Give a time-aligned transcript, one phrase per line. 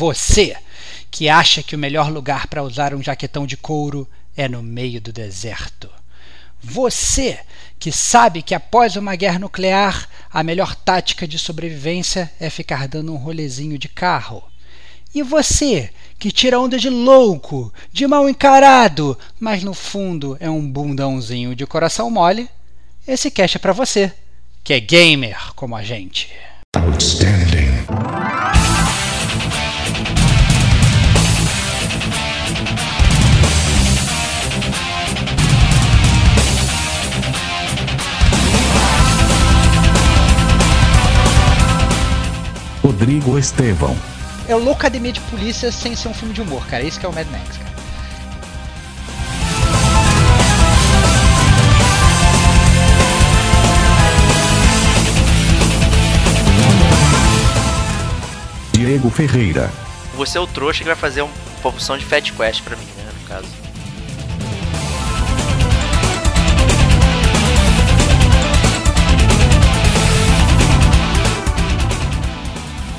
[0.00, 0.56] Você
[1.10, 4.98] que acha que o melhor lugar para usar um jaquetão de couro é no meio
[4.98, 5.90] do deserto.
[6.62, 7.38] Você
[7.78, 13.12] que sabe que após uma guerra nuclear a melhor tática de sobrevivência é ficar dando
[13.12, 14.42] um rolezinho de carro.
[15.14, 20.66] E você que tira onda de louco, de mal encarado, mas no fundo é um
[20.66, 22.48] bundãozinho de coração mole,
[23.06, 24.10] esse cash é para você,
[24.64, 26.30] que é gamer como a gente.
[26.74, 28.29] Outstanding.
[43.00, 43.96] Rodrigo Estevão.
[44.46, 46.82] É o Loucademia de Polícia sem ser um filme de humor, cara.
[46.84, 47.70] Isso que é o Mad Max, cara.
[58.74, 59.72] Diego Ferreira.
[60.14, 63.10] Você é o trouxa que vai fazer uma promoção de Fat Quest pra mim, né,
[63.18, 63.59] no caso.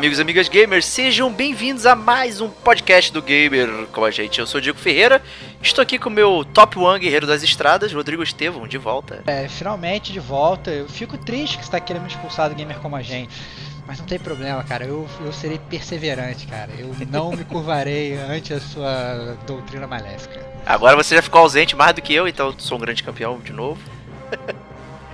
[0.00, 4.40] Amigos e amigas gamers, sejam bem-vindos a mais um podcast do Gamer com a gente.
[4.40, 5.22] Eu sou o Diego Ferreira,
[5.60, 9.22] estou aqui com o meu top one guerreiro das estradas, Rodrigo Estevão, de volta.
[9.26, 10.70] É, finalmente de volta.
[10.70, 13.30] Eu fico triste que você está querendo me expulsar do gamer como a gente.
[13.86, 14.86] Mas não tem problema, cara.
[14.86, 16.70] Eu, eu serei perseverante, cara.
[16.78, 20.40] Eu não me curvarei ante a sua doutrina maléfica.
[20.64, 23.52] Agora você já ficou ausente mais do que eu, então sou um grande campeão de
[23.52, 23.78] novo.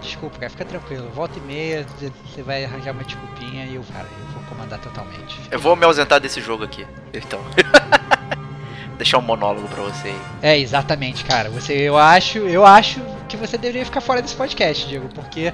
[0.00, 1.10] Desculpa, cara, fica tranquilo.
[1.12, 1.84] Volta e meia,
[2.24, 5.38] você vai arranjar uma desculpinha e eu, cara, eu comandar totalmente.
[5.50, 7.40] Eu vou me ausentar desse jogo aqui, então.
[8.96, 10.20] Deixar um monólogo pra você aí.
[10.40, 11.50] É, exatamente, cara.
[11.50, 15.52] Você, eu acho, eu acho que você deveria ficar fora desse podcast, Diego, porque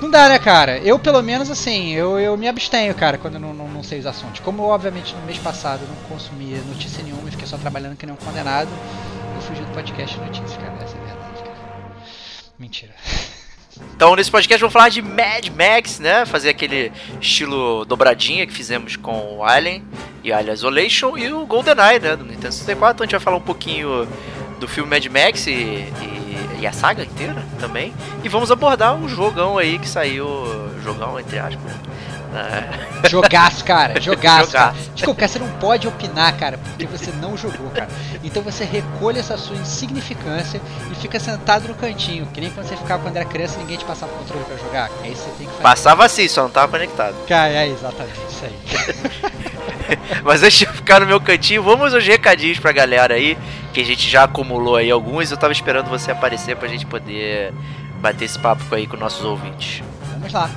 [0.00, 0.78] não dá, né, cara?
[0.78, 3.98] Eu, pelo menos, assim, eu, eu me abstenho, cara, quando eu não, não, não sei
[3.98, 4.40] os assuntos.
[4.40, 8.04] Como, obviamente, no mês passado eu não consumia notícia nenhuma e fiquei só trabalhando que
[8.04, 8.68] nem um condenado,
[9.34, 10.74] eu fugi do podcast de notícias, cara.
[10.82, 11.56] Essa é a verdade, cara.
[12.58, 12.94] Mentira.
[13.94, 16.26] Então, nesse podcast, vamos falar de Mad Max, né?
[16.26, 19.82] Fazer aquele estilo dobradinha que fizemos com o Alien
[20.22, 22.16] e Alien Isolation e o GoldenEye, né?
[22.16, 22.94] Do Nintendo 64.
[22.94, 24.06] Então, a gente vai falar um pouquinho
[24.60, 27.94] do filme Mad Max e, e, e, a saga inteira também.
[28.22, 30.26] E vamos abordar um jogão aí que saiu.
[30.84, 31.72] Jogão, entre aspas.
[32.36, 32.86] É.
[33.08, 34.00] Jogaço, cara.
[34.00, 34.52] Jogaço.
[34.52, 34.74] Cara.
[34.94, 37.88] Desculpa, você não pode opinar, cara, porque você não jogou, cara.
[38.22, 40.60] Então você recolhe essa sua insignificância
[40.90, 42.26] e fica sentado no cantinho.
[42.26, 44.56] Que nem quando você ficava quando era criança e ninguém te passava o controle pra
[44.56, 44.90] jogar.
[45.02, 45.62] É isso que você tem que fazer.
[45.62, 47.14] Passava assim, só não tava conectado.
[47.26, 49.56] Cara, é exatamente isso aí.
[50.24, 53.38] Mas antes de ficar no meu cantinho, vamos aos recadinhos pra galera aí,
[53.72, 55.30] que a gente já acumulou aí alguns.
[55.30, 57.52] Eu tava esperando você aparecer pra gente poder
[58.00, 59.82] bater esse papo aí com nossos ouvintes.
[60.12, 60.50] Vamos lá.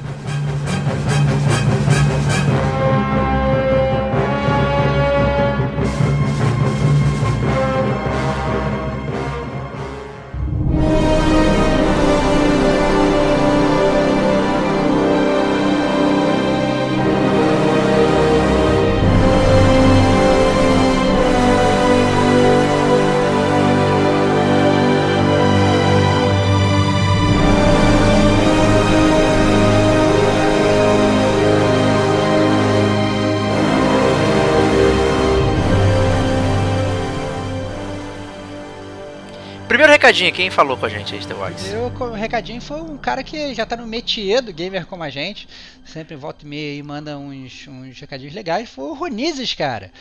[40.10, 41.66] Recadinho, quem falou com a gente aí, The Wax?
[42.00, 45.48] O recadinho foi um cara que já tá no métier do gamer como a gente.
[45.86, 48.68] Sempre volta e meia e manda uns, uns recadinhos legais.
[48.70, 49.92] Foi o Ronizes, cara.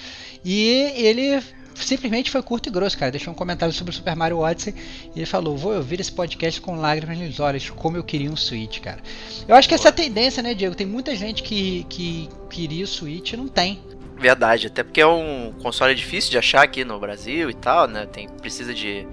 [0.42, 1.42] E ele
[1.74, 3.12] simplesmente foi curto e grosso, cara.
[3.12, 4.74] Deixou um comentário sobre o Super Mario Odyssey
[5.14, 8.36] e ele falou: Vou ouvir esse podcast com lágrimas nos olhos, como eu queria um
[8.36, 9.02] Switch, cara.
[9.46, 10.74] Eu acho que essa é a tendência, né, Diego?
[10.74, 13.78] Tem muita gente que, que queria o Switch e não tem.
[14.16, 18.06] Verdade, até porque é um console difícil de achar aqui no Brasil e tal, né?
[18.06, 19.06] Tem, precisa de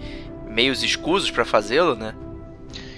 [0.55, 2.15] meios escusos para fazê-lo, né?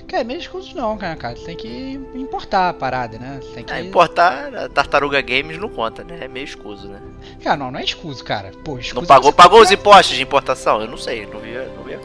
[0.08, 1.36] Cara, meios escusos não, cara, cara.
[1.36, 3.42] Tem que importar a parada, né?
[3.54, 3.74] Tem que...
[3.74, 6.20] É, importar a Tartaruga Games não conta, né?
[6.22, 7.00] É meio escuso, né?
[7.44, 8.52] Cara, não, não é escuso, cara.
[8.64, 10.80] Pô, escuso não pagou, pagou os impostos de importação?
[10.80, 11.98] Eu não sei, não vi, não vi.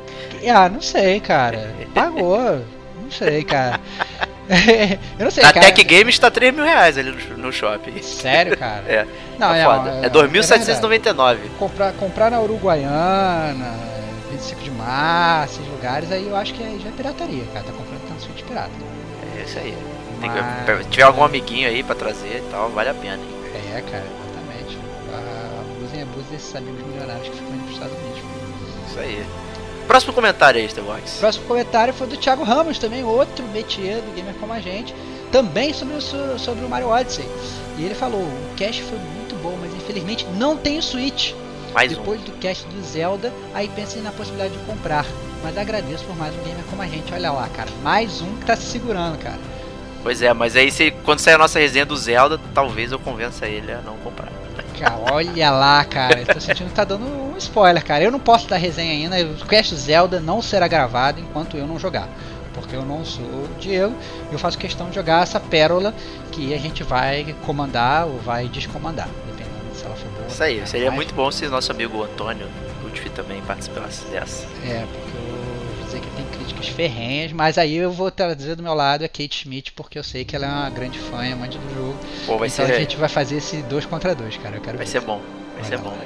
[0.48, 1.72] Ah, não sei, cara.
[1.94, 2.64] Pagou.
[3.08, 3.78] sei, cara.
[5.18, 5.66] eu não sei, Na cara.
[5.66, 8.02] Tech Games tá 3 mil reais ali no, no shopping.
[8.02, 8.82] Sério, cara?
[8.90, 9.06] É.
[9.38, 9.90] Não, tá é, foda.
[9.90, 11.36] é, É, é 2.799.
[11.56, 13.91] comprar, comprar na Uruguaiana,
[14.42, 17.64] 25 de março, esses lugares, aí eu acho que aí já é pirataria, cara.
[17.64, 18.70] Tá comprando tanto Switch pirata.
[19.38, 19.76] É isso aí.
[20.20, 23.16] Que- se tiver algum amiguinho aí pra trazer e tal, vale a pena.
[23.16, 23.72] hein?
[23.74, 24.78] É, cara, exatamente.
[25.60, 28.22] Abusem e abusem desses amigos milionários que ficam indo pros Estados Unidos.
[28.88, 29.26] Isso aí.
[29.86, 31.16] Próximo comentário aí, Starbox.
[31.18, 34.94] Próximo comentário foi do Thiago Ramos, também outro métier do Gamer Como a Gente,
[35.32, 37.24] também sobre o, so- sobre o Mario Odyssey.
[37.78, 41.32] E ele falou: o cast foi muito bom, mas infelizmente não tem o Switch.
[41.72, 41.96] Mais um.
[41.96, 45.06] Depois do cast do Zelda, aí pensem na possibilidade de comprar.
[45.42, 47.12] Mas agradeço por mais um Gamer Como a Gente.
[47.12, 49.38] Olha lá, cara, mais um que tá se segurando, cara.
[50.02, 53.46] Pois é, mas aí se, quando sair a nossa resenha do Zelda, talvez eu convença
[53.46, 54.32] ele a não comprar.
[54.78, 56.20] Cara, olha lá, cara.
[56.20, 58.02] Eu tô sentindo que tá dando um spoiler, cara.
[58.02, 59.32] Eu não posso dar resenha ainda.
[59.32, 62.08] O Cast Zelda não será gravado enquanto eu não jogar.
[62.52, 63.94] Porque eu não sou o Diego.
[64.30, 65.94] Eu faço questão de jogar essa pérola
[66.32, 69.08] que a gente vai comandar ou vai descomandar.
[70.32, 72.46] Isso aí, seria muito bom se nosso amigo Antônio
[72.82, 74.46] Lutfi também participasse dessa.
[74.64, 77.32] É, porque eu vou dizer que tem críticas ferrenhas.
[77.32, 79.72] Mas aí eu vou trazer do meu lado a Kate Schmidt.
[79.72, 81.96] Porque eu sei que ela é uma grande fã e amante do jogo.
[82.26, 84.56] Pô, vai então ser, a gente vai fazer esse dois contra dois, cara.
[84.56, 84.92] Eu quero vai ver.
[84.92, 85.20] ser bom.
[85.54, 85.96] Vai Vai ser lá, bom.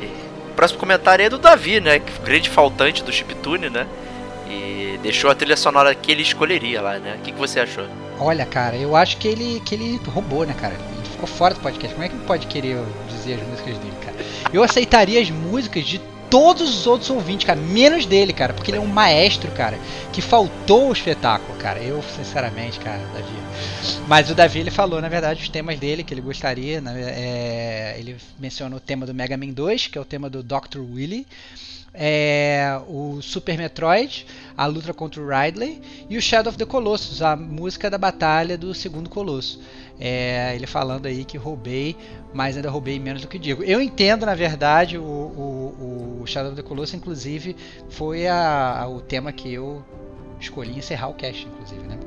[0.00, 1.98] E- Próximo comentário é do Davi, né?
[1.98, 3.86] que Grande faltante do chiptune, né?
[4.48, 7.16] E deixou a trilha sonora que ele escolheria lá, né?
[7.18, 7.86] O que, que você achou?
[8.18, 10.74] Olha, cara, eu acho que ele, que ele roubou, né, cara?
[11.16, 11.94] Ficou fora do podcast.
[11.94, 12.78] Como é que pode querer
[13.08, 14.16] dizer as músicas dele, cara?
[14.52, 15.98] Eu aceitaria as músicas de
[16.28, 19.78] todos os outros ouvintes, cara, menos dele, cara, porque ele é um maestro, cara,
[20.12, 21.80] que faltou o espetáculo, cara.
[21.80, 23.32] Eu, sinceramente, cara, Davi.
[24.06, 26.92] Mas o Davi, ele falou, na verdade, os temas dele que ele gostaria, né?
[27.00, 30.80] é, ele mencionou o tema do Mega Man 2, que é o tema do Dr.
[30.80, 31.26] Willy.
[31.98, 35.80] É, o Super Metroid, a luta contra o Ridley
[36.10, 39.58] e o Shadow of the Colossus, a música da batalha do segundo Colosso.
[39.98, 41.96] É, ele falando aí que roubei,
[42.34, 43.62] mas ainda roubei menos do que digo.
[43.64, 47.56] Eu entendo, na verdade, o, o, o Shadow of the Colossus, inclusive,
[47.88, 49.82] foi a, a- o tema que eu
[50.38, 51.98] escolhi encerrar o cast, inclusive, né?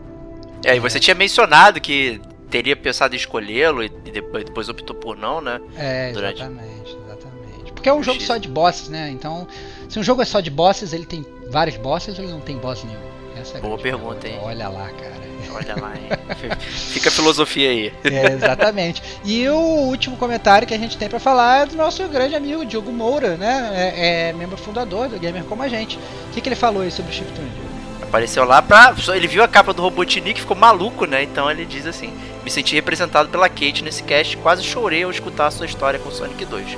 [0.64, 5.18] É, e você tinha mencionado que teria pensado em escolhê-lo e depois, depois optou por
[5.18, 5.60] não, né?
[5.76, 7.72] É, Durante- exatamente, exatamente.
[7.74, 9.10] Porque é um jogo só de bosses, né?
[9.10, 9.48] Então,
[9.88, 12.58] se um jogo é só de bosses, ele tem vários bosses ou ele não tem
[12.58, 13.00] boss nenhum?
[13.40, 14.40] Essa é a Boa grande pergunta, hein?
[14.44, 15.29] Olha lá, cara.
[15.52, 16.10] Olha lá, hein?
[16.60, 17.94] Fica a filosofia aí.
[18.04, 19.02] É, exatamente.
[19.24, 22.66] E o último comentário que a gente tem pra falar é do nosso grande amigo
[22.66, 23.72] Diogo Moura, né?
[23.74, 25.98] É, é membro fundador do Gamer Como a Gente.
[25.98, 27.70] O que, que ele falou aí sobre o Chiptune, Diogo?
[28.02, 28.96] Apareceu lá pra.
[29.14, 31.22] Ele viu a capa do Robotnik e ficou maluco, né?
[31.22, 32.12] Então ele diz assim:
[32.44, 36.10] Me senti representado pela Kate nesse cast, quase chorei ao escutar a sua história com
[36.10, 36.78] Sonic 2.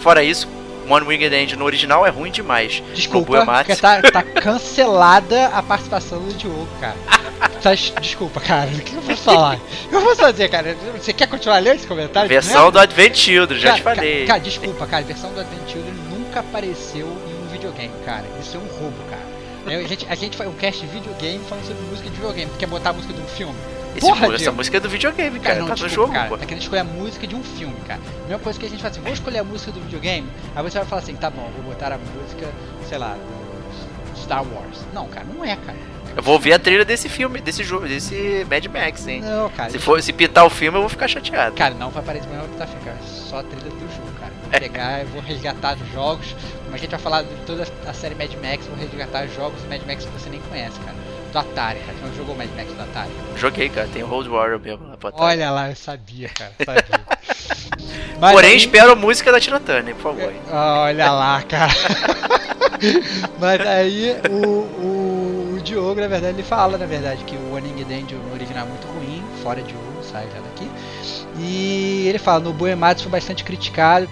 [0.00, 0.48] Fora isso,
[0.88, 2.82] One Winged Angel no original é ruim demais.
[2.94, 6.96] Desculpa, porque tá, tá cancelada a participação do Diogo, cara.
[7.62, 8.68] Tá- desculpa, cara.
[8.70, 9.58] O que eu posso falar?
[9.90, 10.76] Eu posso fazer, cara?
[10.98, 12.28] Você quer continuar lendo esse comentário?
[12.28, 12.70] Versão Não?
[12.72, 14.20] do Advent Children, já Cara, te falei.
[14.22, 15.02] ca- Cara, desculpa, cara.
[15.02, 18.24] A versão do Advent Children nunca apareceu em um videogame, cara.
[18.40, 19.22] Isso é um roubo, cara.
[19.66, 22.50] É, A gente, a gente faz um cast de videogame falando sobre música de videogame.
[22.50, 23.54] Tu quer botar a música de um filme?
[23.96, 24.56] Esse- Porra, essa Diego.
[24.56, 25.58] música é do videogame, cara.
[25.60, 26.28] não, tá no desculpa, jogo, cara.
[26.28, 26.36] pô.
[26.36, 28.00] Tá querendo escolher a música de um filme, cara.
[28.28, 30.28] Mesma coisa que a gente faz assim, vou escolher a música do videogame.
[30.54, 32.46] Aí você vai falar assim, tá bom, vou botar a música,
[32.88, 34.80] sei lá, do Star Wars.
[34.92, 35.78] Não, cara, não é, cara.
[36.16, 39.20] Eu vou ouvir a trilha desse filme, desse jogo, desse Mad Max, hein?
[39.20, 39.70] Não, cara.
[39.70, 41.56] Se, for, se pintar o filme, eu vou ficar chateado.
[41.56, 42.98] Cara, não vai aparecer, vai botar filme, cara.
[43.04, 44.32] Só a trilha do jogo, cara.
[44.42, 46.34] Vou pegar, eu vou resgatar os jogos.
[46.64, 49.60] Como a gente vai falar de toda a série Mad Max, vou resgatar os jogos
[49.62, 50.94] do Mad Max que você nem conhece, cara.
[51.32, 51.98] Do Atari, cara.
[51.98, 53.10] Você não jogou Mad Max do Atari?
[53.36, 53.88] Joguei, cara.
[53.92, 55.30] Tem o Road Warrior mesmo lá pra trás.
[55.32, 56.52] Olha lá, eu sabia, cara.
[56.64, 57.04] Sabia.
[58.20, 60.30] Mas Porém, aí- espero a música da Tina Turner, por favor.
[60.32, 60.40] hein?
[60.52, 61.72] Olha lá, cara.
[63.40, 65.13] Mas aí o, o
[65.64, 68.68] Diogo, na verdade, ele fala, na verdade, que o One Winged Angel no original é
[68.68, 70.70] muito ruim, fora de Diogo, sai já daqui.
[71.38, 74.08] E ele fala, no Boematsu foi bastante criticado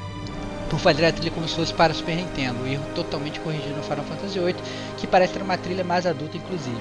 [0.68, 3.82] por fazer a trilha como se fosse para Super Nintendo, um erro totalmente corrigido no
[3.82, 4.56] Final Fantasy VIII,
[4.97, 6.80] que parece ter uma trilha mais adulta, inclusive.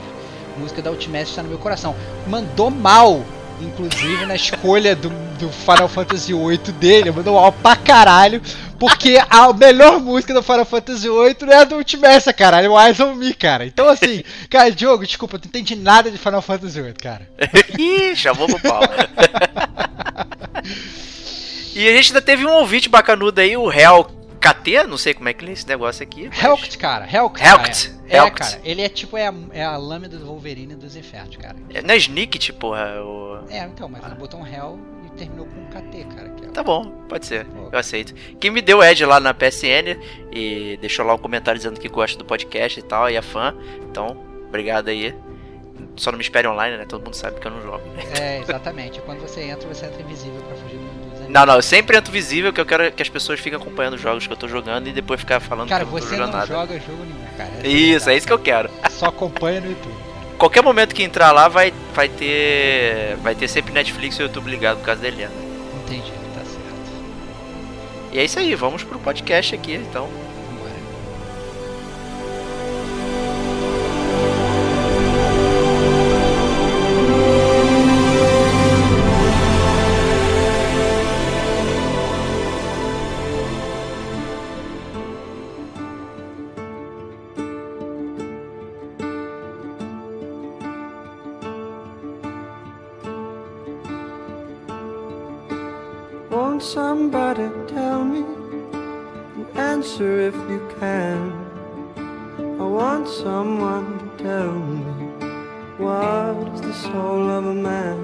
[0.55, 1.95] A música da Ultimate está no meu coração.
[2.27, 3.21] Mandou mal,
[3.63, 8.41] inclusive, na escolha do, do Final Fantasy VIII dele, mandou mal pra caralho,
[8.79, 12.69] porque a melhor música do Final Fantasy VIII não é a do Ultimate, caralho, é
[12.69, 13.65] o Eyes on Me, cara.
[13.65, 17.27] Então, assim, cara, Diogo, desculpa, eu não entendi nada de Final Fantasy VIII, cara.
[17.77, 18.81] Ih, chamou pro pau.
[21.75, 25.29] e a gente ainda teve um ouvinte bacanudo aí, o Hell KT, não sei como
[25.29, 26.27] é que lê esse negócio aqui.
[26.29, 27.41] mas- Helkt, cara, Helkt.
[27.45, 28.01] Helkt, cara.
[28.09, 28.39] É, Helkt.
[28.39, 31.55] cara, ele é tipo, é a, é a lâmina do Wolverine dos infernos, cara.
[31.73, 33.01] É, Não é Snicket, porra.
[33.03, 33.45] O...
[33.49, 36.27] É, então, mas ele botou um Hell e terminou com um KT, cara.
[36.43, 37.47] É Tá bom, pode ser.
[37.71, 38.13] Eu aceito.
[38.39, 39.97] Quem me deu Ed lá na PSN
[40.33, 43.55] e deixou lá um comentário dizendo que gosta do podcast e tal, e é fã.
[43.89, 44.17] Então,
[44.49, 45.15] obrigado aí.
[45.95, 46.85] só não me espere online, né?
[46.85, 47.87] Todo mundo sabe que eu não jogo.
[47.91, 48.03] Né?
[48.19, 48.99] É, exatamente.
[49.01, 50.80] Quando você entra, você entra invisível pra fugir.
[51.31, 54.01] Não, não, eu sempre entro visível que eu quero que as pessoas fiquem acompanhando os
[54.01, 56.15] jogos que eu tô jogando e depois ficar falando Cara, que eu não tô você
[56.15, 56.53] jogando não nada.
[56.53, 57.49] joga jogo nenhum, cara.
[57.59, 58.69] Essa Isso, é isso que eu quero.
[58.89, 59.93] Só acompanha no YouTube.
[59.93, 60.11] cara.
[60.37, 63.15] Qualquer momento que entrar lá vai, vai ter.
[63.21, 65.31] Vai ter sempre Netflix e YouTube ligado por causa da Helena.
[65.85, 66.91] Entendi, tá certo.
[68.11, 70.09] E é isso aí, vamos pro podcast aqui, então.
[96.73, 98.23] Somebody tell me
[98.71, 101.19] an answer if you can?
[102.61, 104.81] I want someone to tell me
[105.77, 107.97] what is the soul of a man?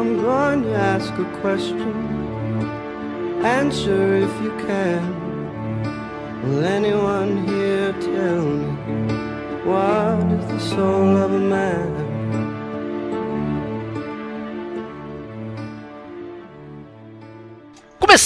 [0.00, 1.94] I'm going to ask a question.
[3.44, 5.02] Answer if you can.
[6.42, 8.72] Will anyone here tell me
[9.62, 12.03] what is the soul of a man?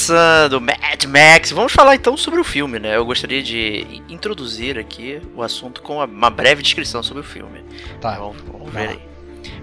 [0.08, 2.96] Começando, Mad Max, vamos falar então sobre o filme, né?
[2.96, 7.62] Eu gostaria de introduzir aqui o assunto com uma breve descrição sobre o filme.
[8.00, 8.16] Tá.
[8.16, 9.00] Vamos, vamos Vai ver aí.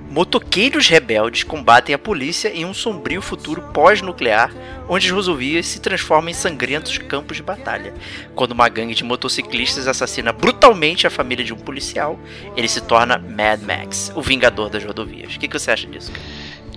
[0.08, 4.52] Motoqueiros rebeldes combatem a polícia em um sombrio futuro pós-nuclear,
[4.88, 7.92] onde as rodovias se transformam em sangrentos campos de batalha.
[8.36, 12.20] Quando uma gangue de motociclistas assassina brutalmente a família de um policial,
[12.56, 15.36] ele se torna Mad Max, o vingador das rodovias.
[15.36, 16.12] O que, que você acha disso?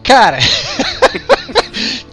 [0.08, 0.38] cara?
[0.38, 0.38] Cara,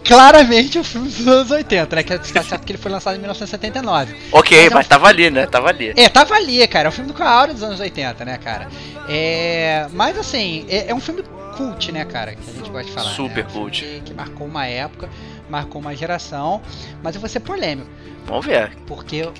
[0.06, 2.02] claramente o filme dos anos 80, né?
[2.02, 4.14] Que tá certo que ele foi lançado em 1979.
[4.32, 5.46] Ok, Mas é um mas tava ali, né?
[5.46, 5.92] Tava ali.
[5.96, 6.88] É, tava ali, cara.
[6.88, 8.68] É um filme com a aura dos anos 80, né, cara?
[9.08, 9.86] É.
[9.92, 11.22] Mas assim, é, é um filme
[11.56, 12.34] cult, né, cara?
[12.34, 13.10] Que a gente gosta de falar.
[13.10, 13.50] Super né?
[13.50, 13.82] É um cult.
[13.82, 15.08] Que, que marcou uma época,
[15.48, 16.62] marcou uma geração.
[17.02, 17.88] Mas eu vou ser polêmico.
[18.26, 18.72] Vamos ver.
[18.86, 19.32] Porque o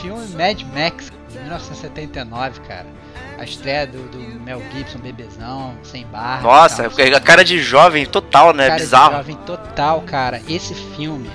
[0.00, 2.86] filme Mad Max, 1979, cara.
[3.40, 6.42] A estreia do, do Mel Gibson, bebezão, sem barra.
[6.42, 8.66] Nossa, tal, a cara de jovem total, né?
[8.66, 9.16] cara de Bizarro.
[9.16, 10.42] jovem total, cara.
[10.46, 11.30] Esse filme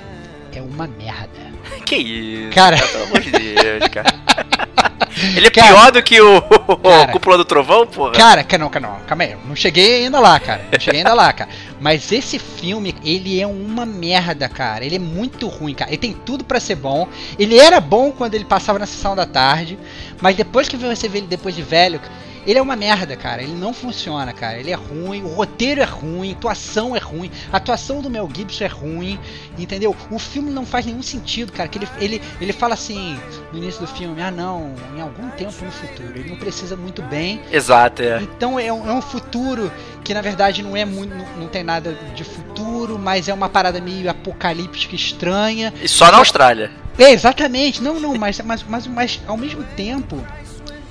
[0.53, 1.45] é uma merda.
[1.86, 2.50] Que isso?
[2.54, 2.77] Cara.
[2.77, 4.13] Pelo amor de Deus, cara.
[5.36, 5.68] Ele é Cara.
[5.70, 7.12] pior do que o, Cara.
[7.13, 8.12] Cúpula do Trovão, porra?
[8.12, 10.65] Cara, ca- não, não, calma aí, eu não cheguei ainda lá, cara.
[10.70, 11.50] Não cheguei ainda lá, cara.
[11.80, 14.84] Mas esse filme, ele é uma merda, cara.
[14.84, 15.89] Ele é muito ruim, cara.
[15.89, 17.08] Ele tem tudo pra ser bom.
[17.39, 19.80] Ele era bom quando ele passava na sessão da tarde,
[20.20, 22.01] mas depois que você vê ele depois de velho,
[22.46, 23.42] ele é uma merda, cara.
[23.42, 24.60] Ele não funciona, cara.
[24.60, 28.30] Ele é ruim, o roteiro é ruim, a atuação é ruim, a atuação do Mel
[28.34, 29.20] Gibson é ruim,
[29.58, 29.96] entendeu?
[30.12, 31.68] O filme não faz nenhum sentido, cara.
[31.68, 33.20] Que ele, ele, ele fala assim
[33.52, 36.12] no início do filme: ah, não, em algum tempo no futuro.
[36.16, 38.22] Ele não precisa muito bem, Exato, é.
[38.22, 39.72] então é um, é um futuro
[40.04, 43.50] que na verdade não é muito, não, não tem nada de futuro, mas é uma
[43.50, 45.74] parada meio apocalíptica estranha.
[45.82, 46.72] E só na Austrália.
[46.98, 50.24] É, exatamente, não, não, mas, mas, mas, mas ao mesmo tempo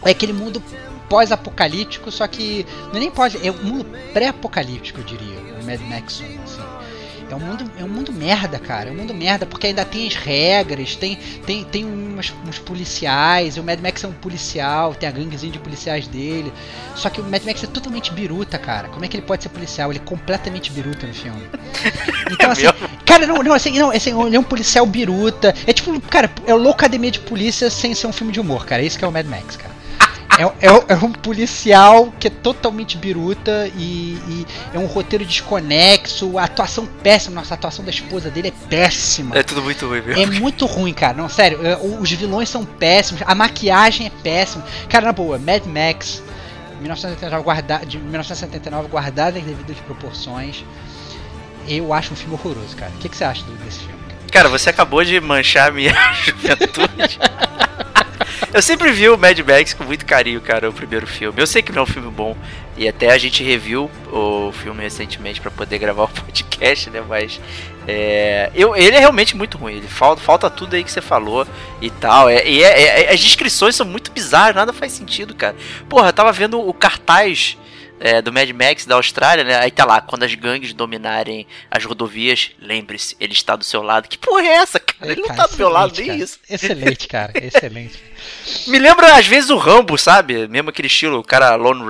[0.04, 0.62] é aquele mundo
[1.08, 5.80] pós-apocalíptico, só que não é nem pós, é um mundo pré-apocalíptico, eu diria, o Mad
[5.80, 6.74] Max 1, assim.
[7.30, 8.90] É um mundo, é um mundo merda, cara.
[8.90, 13.56] É um mundo merda, porque ainda tem as regras, tem, tem, tem umas, uns policiais.
[13.56, 16.52] O Mad Max é um policial, tem a ganguezinha de policiais dele.
[16.94, 18.88] Só que o Mad Max é totalmente biruta, cara.
[18.88, 19.90] Como é que ele pode ser policial?
[19.90, 21.42] Ele é completamente biruta no filme.
[22.30, 22.62] Então, É assim,
[23.04, 25.54] cara, não, não, assim, não, assim, ele é um policial biruta.
[25.66, 28.82] É tipo, cara, é o Loucademia de Polícia sem ser um filme de humor, cara.
[28.82, 29.73] Isso que é o Mad Max, cara.
[30.38, 36.38] É, é- é um policial que é totalmente biruta e, e é um roteiro desconexo,
[36.38, 37.36] a atuação péssima.
[37.36, 39.36] Nossa, a atuação da esposa dele é péssima.
[39.36, 40.22] É tudo muito ruim mesmo.
[40.22, 41.14] É muito ruim, cara.
[41.16, 44.64] Não, sério, é, os vilões são péssimos, a maquiagem é péssima.
[44.88, 46.22] Cara, na boa, Mad Max,
[46.80, 50.64] 1979, guarda, de 1979, guardado em devidas proporções.
[51.68, 52.92] Eu acho um filme horroroso, cara.
[52.94, 53.94] O que, que você acha desse filme?
[54.08, 54.20] cara?
[54.32, 57.18] Cara, você acabou de manchar a minha juventude.
[58.54, 61.40] Eu sempre vi o Mad Max com muito carinho, cara, o primeiro filme.
[61.42, 62.36] Eu sei que não é um filme bom.
[62.76, 67.02] E até a gente reviu o filme recentemente pra poder gravar o podcast, né?
[67.08, 67.40] Mas
[67.88, 69.74] é, eu, ele é realmente muito ruim.
[69.78, 71.44] Ele falta, falta tudo aí que você falou
[71.80, 72.28] e tal.
[72.28, 75.56] É, e é- é- as descrições são muito bizarras, nada faz sentido, cara.
[75.88, 77.58] Porra, eu tava vendo o cartaz
[78.00, 79.58] é, do Mad Max da Austrália, né?
[79.58, 84.08] Aí tá lá, quando as gangues dominarem as rodovias, lembre-se, ele está do seu lado.
[84.08, 85.12] Que porra é essa, cara?
[85.12, 86.18] Ele não Cara, tá do meu lado, nem cara.
[86.18, 86.38] isso.
[86.48, 87.32] Excelente, cara.
[87.34, 87.98] Excelente.
[88.66, 90.48] Me lembra às vezes o Rambo, sabe?
[90.48, 91.82] Mesmo aquele estilo, o cara Lone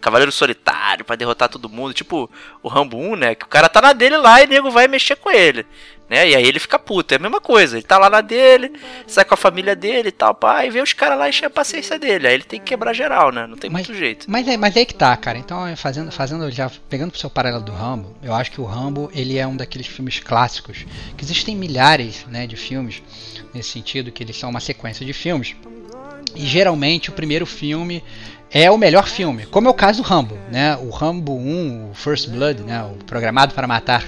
[0.00, 2.30] Cavaleiro Solitário pra derrotar todo mundo, tipo
[2.62, 3.34] o Rambo 1, né?
[3.34, 5.66] Que o cara tá na dele lá e o nego vai mexer com ele.
[6.10, 6.30] Né?
[6.30, 7.76] E aí ele fica puto, é a mesma coisa.
[7.76, 8.72] Ele tá lá na dele,
[9.06, 11.50] sai com a família dele e tal, pá, e vê os caras lá encher a
[11.50, 12.26] paciência dele.
[12.26, 13.46] Aí ele tem que quebrar geral, né?
[13.46, 14.26] Não tem Mas- muito jeito.
[14.28, 15.38] Mas é, mas é que tá, cara.
[15.38, 18.64] Então, é, fazendo, fazendo já pegando pro seu paralelo do Rambo, eu acho que o
[18.64, 20.84] Rambo ele é um daqueles filmes clássicos
[21.16, 23.00] que existem milhares, né, de filmes
[23.54, 25.54] nesse sentido que eles são uma sequência de filmes.
[26.34, 28.02] E geralmente o primeiro filme
[28.52, 30.76] é o melhor filme, como é o caso do Rambo, né?
[30.76, 32.82] O Rambo 1, o First Blood, né?
[32.82, 34.04] O Programado para Matar,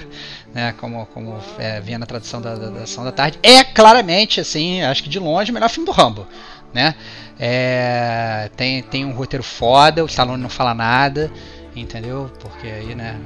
[0.53, 0.73] né?
[0.77, 4.81] Como, como é, vinha na tradução da, da, da Ação da Tarde, é claramente, assim,
[4.83, 6.27] acho que de longe o melhor filme do Rambo,
[6.73, 6.95] né?
[7.39, 11.31] É, tem, tem um roteiro foda, o Stallone não fala nada,
[11.75, 12.31] entendeu?
[12.39, 13.19] Porque aí, né?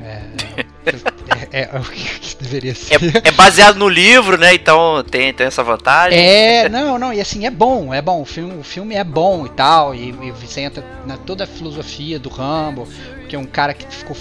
[0.56, 2.96] É, é, é o que deveria ser.
[2.96, 4.54] É, é baseado no livro, né?
[4.54, 6.18] Então tem, tem essa vantagem.
[6.18, 9.46] É, não, não, e assim, é bom, é bom, o filme, o filme é bom
[9.46, 12.88] e tal, e, e você entra na toda a filosofia do Rambo,
[13.28, 14.16] que é um cara que ficou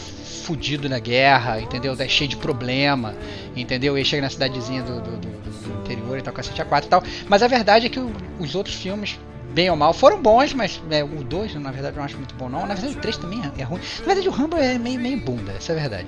[0.46, 1.94] fudido na guerra, entendeu?
[1.98, 3.14] É cheio de problema,
[3.56, 3.98] entendeu?
[3.98, 5.36] E chega na cidadezinha do, do, do-
[5.66, 8.12] do interior e tal, cacete a 4 e tal, mas a verdade é que o-
[8.38, 9.18] os outros filmes,
[9.52, 12.34] bem ou mal, foram bons, mas é, o 2, na verdade, eu não acho muito
[12.36, 14.78] bom não, na verdade o 3 também é, é ruim, na verdade o Rambo é
[14.78, 16.06] meio, meio bunda, essa é a verdade.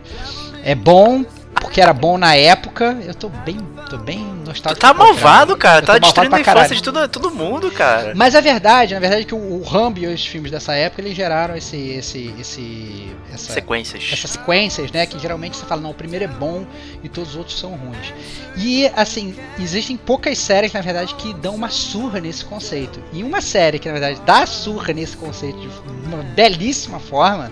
[0.62, 1.24] É bom,
[1.54, 3.58] porque era bom na época, eu tô bem,
[3.90, 4.80] tô bem Tu nostálgico.
[4.80, 5.14] tá pra caralho.
[5.14, 5.82] malvado, cara.
[5.82, 8.12] Eu Tá destruindo a infância de todo, todo mundo, cara.
[8.14, 11.02] Mas a verdade, na verdade, é que o, o Rambo e os filmes dessa época,
[11.02, 14.08] eles geraram esse, esse, esse, essa, Sequências.
[14.12, 15.04] essas sequências, né?
[15.06, 16.64] Que geralmente você fala, não, o primeiro é bom
[17.02, 18.12] e todos os outros são ruins.
[18.56, 23.02] E, assim, existem poucas séries, na verdade, que dão uma surra nesse conceito.
[23.12, 25.68] E uma série que, na verdade, dá surra nesse conceito de
[26.06, 27.50] uma belíssima forma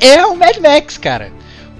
[0.00, 1.30] é o Mad Max, cara.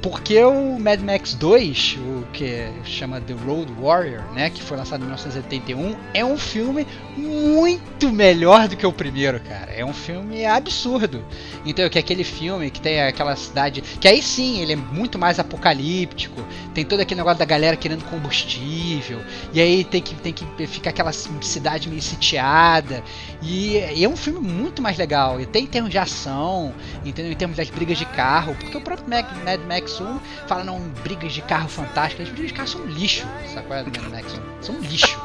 [0.05, 5.01] Porque o Mad Max 2, o que chama The Road Warrior, né, que foi lançado
[5.01, 9.73] em 1981, é um filme muito melhor do que o primeiro, cara.
[9.73, 11.25] É um filme absurdo.
[11.65, 15.19] Então, que é aquele filme que tem aquela cidade, que aí sim, ele é muito
[15.19, 16.45] mais apocalíptico,
[16.75, 19.21] tem todo aquele negócio da galera querendo combustível,
[19.55, 23.03] e aí tem que tem que ficar aquela cidade meio sitiada.
[23.41, 25.41] E, e é um filme muito mais legal.
[25.41, 27.33] E tem em termos de ação, entendeu?
[27.33, 31.33] Em termos das brigas de carro, porque o próprio Mad, Max 1 fala, não, brigas
[31.33, 32.27] de carro fantásticas.
[32.27, 33.77] As brigas de carro são um lixo, sacou?
[34.11, 34.63] Max 1.
[34.63, 35.21] São um lixo.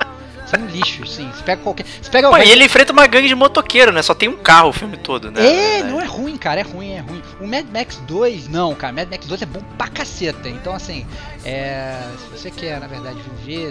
[0.45, 1.29] São um lixo, sim.
[1.31, 1.85] Você pega qualquer.
[2.01, 4.01] Você pega Pô, alguém- e ele enfrenta uma gangue de motoqueiro, né?
[4.01, 5.45] Só tem um carro o filme todo, né?
[5.45, 7.21] É, não é ruim, cara, é ruim, é ruim.
[7.39, 10.49] O Mad Max 2, não, cara, Mad Max 2 é bom pra caceta.
[10.49, 11.05] Então, assim,
[11.45, 13.69] é, se você quer, na verdade, viver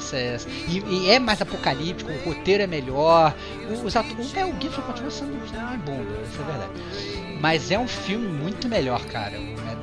[0.68, 3.34] e, e é mais apocalíptico, o roteiro é melhor.
[3.68, 7.38] o- Os o Mel Gibson continua sendo uma bunda, isso é verdade.
[7.40, 9.78] Mas é um filme muito melhor, cara, o Mad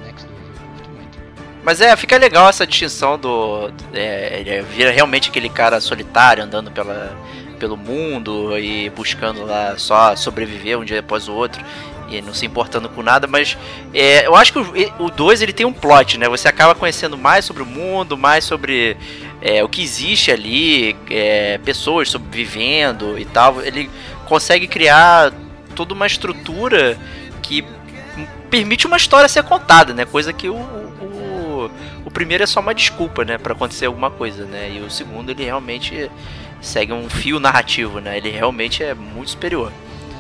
[1.66, 3.72] Mas é, fica legal essa distinção do.
[3.92, 7.18] É, ele vira realmente aquele cara solitário andando pela,
[7.60, 11.66] pelo mundo e buscando lá só sobreviver um dia após o outro
[12.08, 13.58] e não se importando com nada, mas
[13.92, 14.60] é, eu acho que
[15.00, 16.30] o 2 ele tem um plot, né?
[16.30, 18.96] Você acaba conhecendo mais sobre o mundo, mais sobre
[19.42, 23.60] é, o que existe ali, é, pessoas sobrevivendo e tal.
[23.60, 23.90] Ele
[24.28, 25.34] consegue criar
[25.76, 26.96] toda uma estrutura
[27.42, 27.66] que
[28.52, 30.06] permite uma história ser contada, né?
[30.06, 30.85] Coisa que o,
[32.16, 34.72] primeiro é só uma desculpa, né, para acontecer alguma coisa, né?
[34.72, 36.10] E o segundo ele realmente
[36.62, 38.18] segue um fio narrativo, né?
[38.18, 39.72] Ele realmente é muito superior.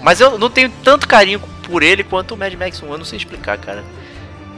[0.04, 3.06] Mas eu não tenho tanto carinho por ele quanto o Mad Max 1, eu não
[3.06, 3.84] sei explicar, cara.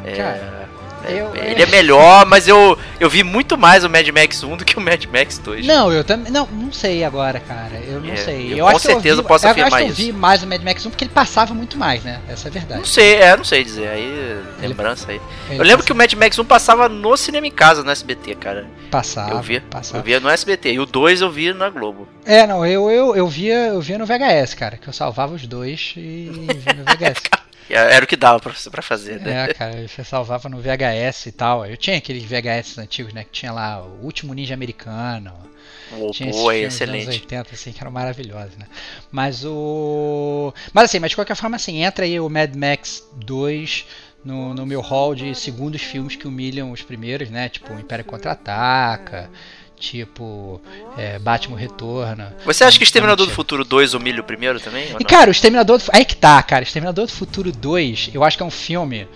[0.03, 0.69] É, Cara,
[1.09, 4.65] eu- ele é melhor, mas eu, eu vi muito mais o Mad Max 1 do
[4.65, 5.65] que o Mad Max 2.
[5.65, 6.31] Não, eu também.
[6.31, 7.81] Não, não sei agora, cara.
[7.87, 8.53] Eu não É, sei.
[8.59, 9.95] eu acho com que eu certeza vi- posso eu afirmar acho que eu isso.
[10.01, 12.19] vi mais o Mad Max 1 porque ele passava muito mais, né?
[12.29, 12.79] Essa é a verdade.
[12.79, 13.87] Não sei, é, não sei dizer.
[13.89, 15.21] Aí, lembrança aí.
[15.49, 18.35] Ele Eu lembro que o Mad Max 1 passava no cinema em casa, no SBT,
[18.35, 18.65] cara.
[18.91, 19.31] passava.
[19.31, 19.97] eu via, Passava.
[19.99, 20.71] eu via no SBT.
[20.73, 22.07] E o 2 eu via na Globo.
[22.25, 25.45] É, não, eu, eu, eu, via, eu via no VHS, cara, que eu salvava os
[25.47, 27.21] dois e via no VHS.
[27.69, 29.49] E Era o que dava pra, pra fazer, né?
[29.49, 31.65] é, cara, você salvava no VHS e tal.
[31.65, 35.33] Eu tinha aqueles VHS antigos, né, que tinha lá o Último Ninja Americano.
[35.91, 37.21] O Tinha esses é dos anos excelente.
[37.21, 38.67] 80, assim, que eram maravilhosos, né?
[39.11, 40.53] Mas o.
[40.73, 43.85] Mas assim, mas de qualquer forma, assim, entra aí o Mad Max 2
[44.23, 47.47] no, no meu hall de segundos filmes que humilham os primeiros, né?
[47.47, 49.29] Tipo, o Império Contra-Ataca,
[49.79, 50.59] tipo,
[50.97, 52.35] é, Batman Retorna.
[52.45, 53.33] Você acha que Exterminador do.
[53.33, 54.87] Futuro 2 humilha o primeiro também?
[54.99, 55.83] E cara, o Exterminador do...
[55.93, 56.63] Aí que tá, cara.
[56.63, 59.07] Exterminador do Futuro 2, eu acho que é um filme.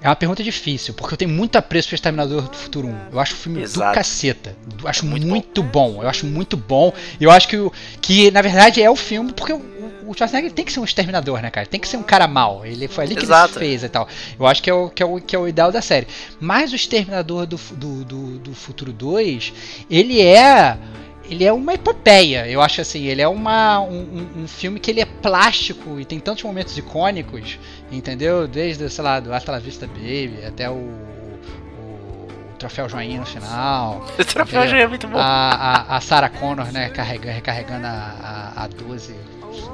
[0.00, 2.96] É uma pergunta difícil, porque eu tenho muito apreço pro Exterminador do Futuro 1.
[3.12, 3.94] Eu acho o filme do Exato.
[3.94, 4.56] caceta.
[4.80, 6.02] Eu acho É muito muito, bom.
[6.02, 6.92] Eu acho muito bom.
[7.20, 7.56] Eu acho que,
[8.00, 9.62] que na verdade, é o filme, porque o,
[10.06, 11.66] o Schwarzenegger tem que ser um exterminador, né, cara?
[11.66, 12.64] Tem que ser um cara mau.
[12.64, 13.58] Ele foi ali que Exato.
[13.58, 14.06] ele fez e tal.
[14.38, 16.06] Eu acho que é o, que é o, que é o ideal da série.
[16.38, 19.52] Mas o Exterminador do, do, do, do Futuro 2,
[19.90, 20.76] ele é
[21.28, 22.46] ele é uma epopeia.
[22.48, 26.18] Eu acho assim, ele é uma, um, um- filme que ele é plástico e tem
[26.20, 27.58] tantos momentos icônicos,
[27.90, 28.46] entendeu?
[28.48, 34.04] Desde, sei lá, do Hasta la Vista Baby até o, o troféu joinha no final.
[34.18, 34.68] O troféu Entendeu?
[34.78, 35.18] já é muito bom.
[35.18, 35.24] A,
[35.92, 39.14] a, a Sarah Connor, né, carregando, recarregando a, a, a 12,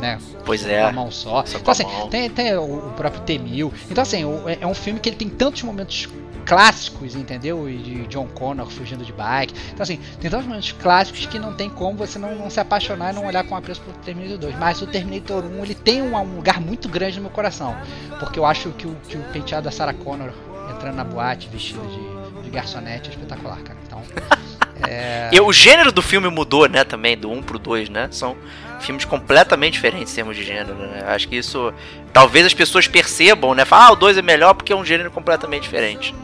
[0.00, 0.82] né, Pois com é.
[0.82, 1.44] a mão só.
[1.46, 2.08] Só Então, assim, mão.
[2.08, 3.72] tem, tem o, o próprio T-1000.
[3.90, 6.08] Então, assim, o- é é um filme que ele tem tantos momentos
[6.44, 7.68] clássicos, entendeu?
[7.68, 9.54] E de John Connor fugindo de bike.
[9.72, 13.12] Então, assim, tem tantos momentos clássicos que não tem como você não, não se apaixonar
[13.12, 14.58] e não olhar com apreço pro Terminator 2.
[14.58, 17.76] Mas o Terminator 1, ele tem um, um lugar muito grande no meu coração.
[18.18, 20.32] Porque eu acho que o, que o penteado da Sarah Connor
[20.70, 23.78] entrando na boate vestida de, de garçonete é espetacular, cara.
[23.86, 24.02] Então,
[24.88, 25.30] é...
[25.32, 28.08] E o gênero do filme mudou, né, também, do 1 pro 2, né?
[28.10, 28.36] São
[28.80, 31.04] filmes completamente diferentes em termos de gênero, né?
[31.06, 31.72] Acho que isso.
[32.12, 33.64] Talvez as pessoas percebam, né?
[33.64, 36.14] Falar, ah, o 2 é melhor porque é um gênero completamente diferente.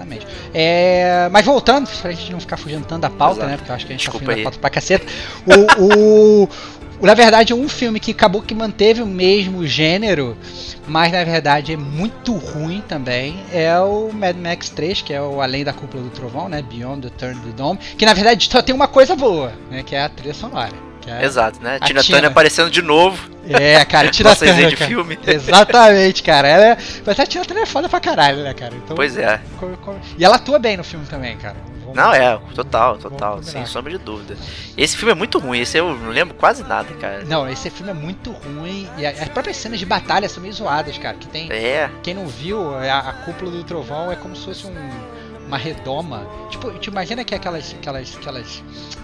[0.00, 0.26] Exatamente.
[0.54, 3.50] É, mas voltando, pra gente não ficar fugindo tanto da pauta, Exato.
[3.50, 3.56] né?
[3.56, 4.44] Porque eu acho que a gente Desculpa tá fugindo aí.
[4.44, 5.06] da pauta pra caceta.
[5.46, 6.48] O, o- o-
[7.06, 10.36] na verdade, um filme que acabou que manteve o mesmo gênero,
[10.86, 15.40] mas na verdade é muito ruim também, é o Mad Max 3, que é o
[15.40, 16.60] Além da Cúpula do Trovão, né?
[16.62, 19.82] Beyond the Turn of the Dome, que na verdade só tem uma coisa boa, né?
[19.82, 20.89] Que é a trilha sonora.
[21.00, 21.78] Que é, Exato, né?
[21.80, 22.16] A Tina Tina.
[22.18, 23.30] Turner aparecendo de novo.
[23.48, 25.18] é cara, tira Nossa resenha de filme.
[25.26, 26.48] Exatamente, cara.
[26.48, 28.74] Ela é, mas a Tina Turner é foda pra caralho, né, cara?
[28.74, 29.40] Então, Pois é.
[30.18, 31.56] E ela atua bem no filme também, cara.
[31.80, 34.36] Vamos- Não, é, total, total, Vamos sem sombra de dúvida.
[34.76, 37.24] Esse filme é muito ruim, esse eu não lembro quase nada, cara.
[37.24, 38.88] Não, esse filme é muito ruim.
[38.96, 41.16] E as próprias cenas de batalha são meio zoadas, cara.
[41.16, 41.50] Que tem.
[41.50, 45.19] É, Quem não viu, a, a cúpula do trovão é como se fosse um-
[45.50, 46.26] uma redoma.
[46.48, 47.74] Tipo, te imagina que aquelas.
[47.74, 48.62] aquelas, aquelas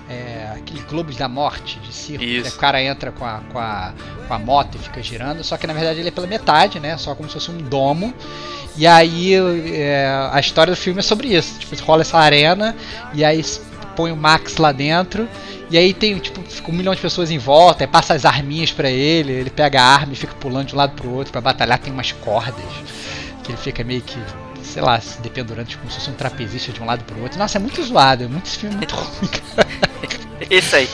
[0.08, 2.24] é, aqueles globos da morte de circo.
[2.24, 2.50] Isso.
[2.50, 3.92] Que o cara entra com a, com, a,
[4.26, 5.42] com a moto e fica girando.
[5.42, 6.96] Só que na verdade ele é pela metade, né?
[6.96, 8.14] Só como se fosse um domo.
[8.76, 11.58] E aí é, a história do filme é sobre isso.
[11.58, 12.76] Tipo, rola essa arena
[13.12, 13.42] e aí
[13.96, 15.28] põe o Max lá dentro.
[15.68, 18.70] E aí tem, tipo, fica um milhão de pessoas em volta, aí passa as arminhas
[18.70, 21.40] pra ele, ele pega a arma e fica pulando de um lado pro outro pra
[21.40, 22.64] batalhar, tem umas cordas.
[23.42, 24.16] Que ele fica meio que,
[24.76, 27.38] sei lá, se dependurando, tipo, como se fosse um trapezista de um lado pro outro.
[27.38, 29.68] Nossa, é muito zoado, é muito filme muito ruim, cara.
[30.50, 30.88] esse aí.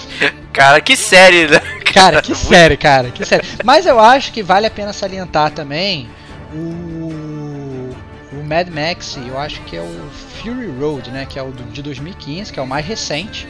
[0.53, 1.59] Cara, que série, né?
[1.93, 3.45] Cara, que sério, cara, que sério.
[3.65, 6.09] Mas eu acho que vale a pena salientar também
[6.55, 7.91] o,
[8.33, 11.27] o Mad Max, eu acho que é o Fury Road, né?
[11.29, 13.49] Que é o do- de 2015, que é o mais recente,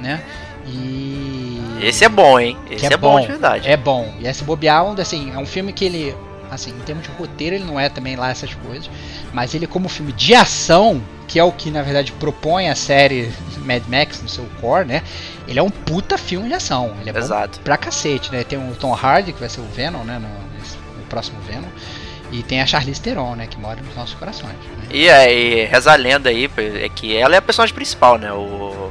[0.00, 0.22] né?
[0.66, 1.60] E.
[1.82, 2.56] Esse é bom, hein?
[2.70, 3.68] Esse que é, bom, de verdade.
[3.68, 4.14] É bom.
[4.18, 6.16] E esse bobear, assim, é um filme que ele,
[6.50, 8.88] assim, em termos de roteiro, ele não é também lá essas coisas,
[9.32, 13.32] mas ele como filme de ação, que é o que na verdade propõe a série
[13.58, 15.02] Mad Max no seu core, né?
[15.48, 16.94] Ele é um puta filme de ação.
[17.00, 17.60] Ele é bom Exato.
[17.60, 18.44] pra cacete, né?
[18.44, 20.18] Tem o Tom Hardy, que vai ser o Venom, né?
[20.18, 20.28] No,
[20.58, 21.68] nesse- no próximo Venom.
[22.32, 23.46] E tem a Charlize Theron, né?
[23.46, 24.52] Que mora nos nossos corações.
[24.52, 24.86] Né?
[24.90, 26.50] E aí, reza a lenda aí,
[26.82, 28.32] é que ela é a personagem principal, né?
[28.32, 28.90] O,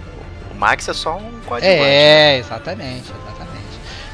[0.52, 1.80] o Max é só um coadjuvante.
[1.82, 2.36] né?
[2.36, 3.66] É, exatamente, exatamente.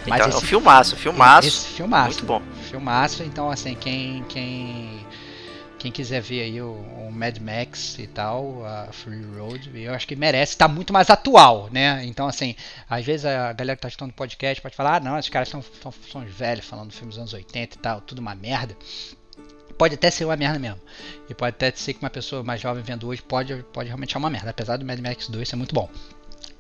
[0.08, 1.48] Então, é um filmaço, filmaço.
[1.48, 2.08] Esse filmaço.
[2.10, 2.42] Muito bom.
[2.72, 5.06] Filmaço, então assim, quem quem
[5.78, 10.08] quem quiser ver aí o, o Mad Max e tal, a Free Road, eu acho
[10.08, 12.06] que merece, tá muito mais atual, né?
[12.06, 12.56] Então assim,
[12.90, 15.62] às vezes a galera que tá escutando podcast pode falar, ah, não, esses caras são,
[15.62, 18.76] são, são os velhos falando filmes dos anos 80 e tal, tudo uma merda.
[19.78, 20.80] Pode até ser uma merda mesmo.
[21.28, 24.20] E pode até ser que uma pessoa mais jovem vendo hoje pode, pode realmente achar
[24.20, 25.90] uma merda, apesar do Mad Max 2 ser muito bom.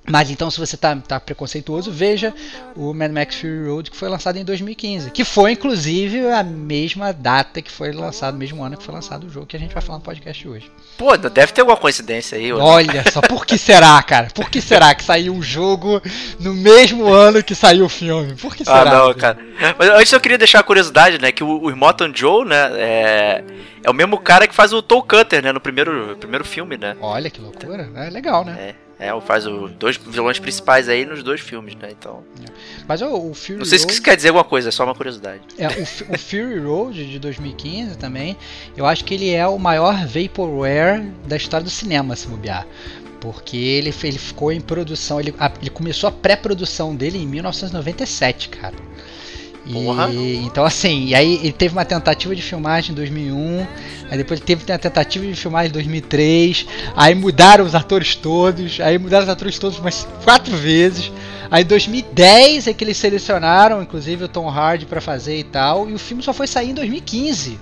[0.10, 2.34] Mas então, se você tá, tá preconceituoso, veja
[2.76, 7.14] o Mad Max Fury Road que foi lançado em 2015, que foi inclusive a mesma
[7.14, 9.82] data que foi lançado, mesmo ano que foi lançado o jogo que a gente vai
[9.82, 10.72] falar no podcast hoje.
[10.98, 12.52] Pô, deve ter alguma coincidência aí.
[12.52, 14.28] Olha só, por que será, cara?
[14.34, 16.02] Por que será que saiu um jogo
[16.40, 18.36] no mesmo ano que saiu o filme?
[18.36, 18.92] Por que Ah, será?
[18.92, 19.38] não, cara.
[19.78, 21.32] Mas antes eu queria deixar a curiosidade, né?
[21.32, 22.70] Que o, o Immortan Joe, né?
[22.74, 23.44] É,
[23.84, 25.52] é o mesmo cara que faz o Toll Cutter, né?
[25.52, 26.96] No primeiro, primeiro filme, né?
[27.00, 28.56] Olha que loucura, é legal, né?
[28.60, 31.90] É, é, faz os dois vilões principais aí nos dois filmes, né?
[31.90, 32.24] Então.
[32.88, 33.94] Mas o, o Fury Não sei se Road...
[33.94, 35.42] isso quer dizer alguma coisa, é só uma curiosidade.
[35.58, 38.38] É, o, o Fury Road de 2015 também,
[38.78, 42.68] eu acho que ele é o maior Vaporware da história do cinema, se bobear.
[43.20, 48.76] Porque ele, ele ficou em produção, ele, ele começou a pré-produção dele em 1997, cara.
[49.66, 50.10] E, Porra.
[50.12, 53.68] então assim, e aí ele teve uma tentativa de filmagem em 2001,
[54.10, 58.80] aí depois ele teve uma tentativa de filmagem em 2003, aí mudaram os atores todos,
[58.80, 61.12] aí mudaram os atores todos umas quatro vezes.
[61.52, 65.90] Aí em 2010 é que eles selecionaram, inclusive, o Tom Hardy pra fazer e tal,
[65.90, 67.60] e o filme só foi sair em 2015.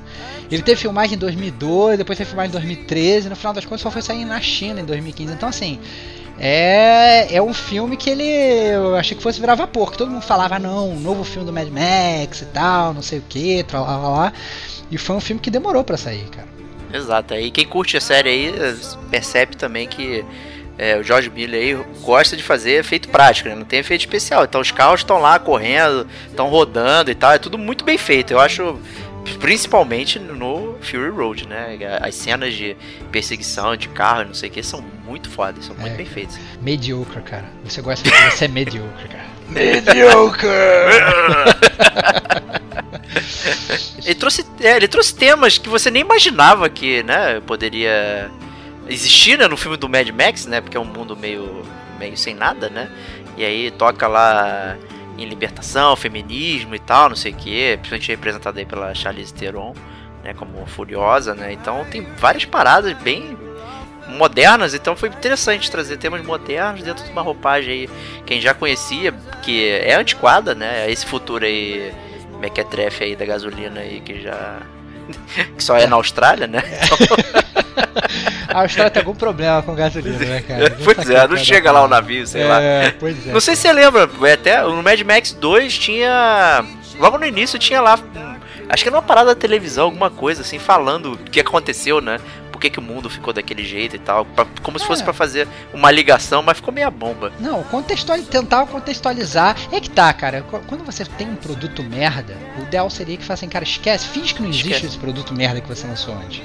[0.51, 3.81] Ele teve filmagem em 2002, depois teve filmagem em 2013, e no final das contas
[3.81, 5.33] só foi sair na China em 2015.
[5.33, 5.79] Então, assim,
[6.39, 8.23] é, é um filme que ele.
[8.23, 11.45] Eu achei que fosse virar vapor, que todo mundo falava, "Ah, não, um novo filme
[11.45, 14.33] do Mad Max e tal, não sei o que, lá, lá, lá.
[14.89, 16.47] E foi um filme que demorou pra sair, cara.
[16.93, 17.33] Exato.
[17.33, 18.53] Aí quem curte a série aí
[19.11, 20.25] percebe também que
[20.77, 23.55] é, o George Miller aí gosta de fazer efeito prático, né?
[23.55, 24.45] Não tem efeito especial.
[24.45, 27.33] Então os carros estão lá correndo, estão rodando e tal.
[27.33, 28.31] É tudo muito bem feito.
[28.31, 28.79] Eu acho
[29.37, 31.77] Principalmente no Fury Road, né?
[32.01, 32.75] As cenas de
[33.11, 35.97] perseguição, de carro, não sei o que, são muito fodas, são muito É.
[35.97, 36.39] bem feitas.
[36.61, 37.45] Mediocre, cara.
[37.65, 39.29] Você gosta de você é mediocre, cara.
[44.05, 48.29] Ele trouxe, é, ele trouxe temas que você nem imaginava que, né, poderia
[48.87, 50.61] existir né, no filme do Mad Max, né?
[50.61, 51.63] Porque é um mundo meio,
[51.99, 52.89] meio sem nada, né?
[53.37, 54.75] E aí toca lá
[55.23, 59.73] em libertação, feminismo e tal, não sei o que, principalmente representado aí pela Charlize Theron,
[60.23, 61.53] né, como Furiosa, né?
[61.53, 63.37] Então tem várias paradas bem
[64.07, 67.89] modernas, então foi interessante trazer temas modernos dentro de uma roupagem aí
[68.25, 69.11] que a gente já conhecia,
[69.43, 70.89] que é antiquada, né?
[70.89, 71.93] Esse futuro aí
[72.39, 74.61] mequetrefe aí da gasolina aí que já
[75.57, 76.63] que só é na Austrália, né?
[78.47, 80.75] A Austrália tem algum problema com gasolina, né, cara?
[80.83, 82.59] pois é, não chega lá o navio, sei lá.
[82.59, 83.31] É, pois é.
[83.31, 86.65] Não sei se você lembra, é até no Mad Max 2 tinha.
[86.97, 87.95] Logo no início tinha lá.
[87.97, 88.35] hum,
[88.67, 92.19] Acho que era uma parada da televisão, alguma coisa assim, falando o que aconteceu, né?
[92.59, 94.25] Por que, que o mundo ficou daquele jeito e tal.
[94.25, 95.05] pra- como se fosse É.
[95.05, 97.31] pra fazer uma ligação, mas ficou meia bomba.
[97.39, 99.55] Não, contextual, tentar contextualizar.
[99.71, 100.41] É que tá, cara.
[100.41, 104.33] qu- Quando você tem um produto merda, o ideal seria que façam, cara, esquece, finge
[104.33, 104.85] que não existe Esquece.
[104.87, 106.41] esse produto merda que você lançou antes.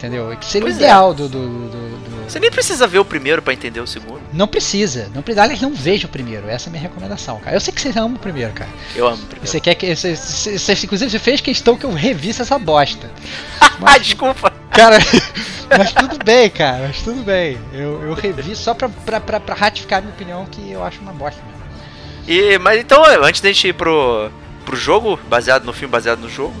[0.00, 0.34] Entendeu?
[0.40, 0.82] Que seria Pois o é.
[0.82, 4.18] ideal do, do, do- do- Você nem precisa ver o primeiro pra entender o segundo.
[4.32, 5.42] Não precisa, não precisa.
[5.42, 6.48] Aliás, não veja o primeiro.
[6.48, 7.54] Essa é a minha recomendação, cara.
[7.54, 8.70] Eu sei que você ama o primeiro, cara.
[8.96, 9.46] Eu amo o primeiro.
[9.46, 9.94] Você quer que.
[9.94, 13.10] Você, você, você- inclusive, você fez questão que eu revisse essa bosta.
[13.82, 14.52] Ah, desculpa!
[14.72, 14.98] Cara,
[15.78, 16.88] mas tudo bem, cara.
[16.88, 17.58] Mas tudo bem.
[17.72, 21.00] Eu, eu revi só pra, pra, pra, pra ratificar a minha opinião, que eu acho
[21.00, 21.62] uma bosta mesmo.
[22.28, 24.30] E, mas então, antes da gente ir pro,
[24.66, 26.54] pro jogo, baseado no filme, baseado no jogo.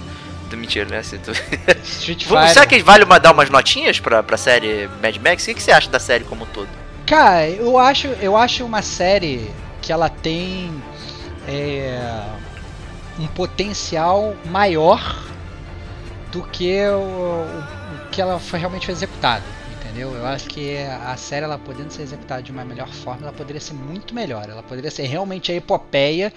[0.56, 1.02] Mentira, né?
[1.02, 1.30] Se tu-
[1.82, 2.48] Street Fighter.
[2.48, 5.42] Será que vale uma, dar umas notinhas pra, pra série Mad Max?
[5.42, 6.68] O que, que você acha da série como um todo?
[7.06, 9.50] Cara, eu acho, eu acho uma série
[9.82, 10.70] que ela tem
[11.48, 11.98] é,
[13.18, 15.24] um potencial maior
[16.30, 19.42] do que o, o- que ela foi realmente foi executado,
[19.80, 20.12] entendeu?
[20.14, 23.60] Eu acho que a série ela podendo ser executada de uma melhor forma, ela poderia
[23.60, 24.48] ser muito melhor.
[24.48, 26.32] Ela poderia ser realmente a epopeia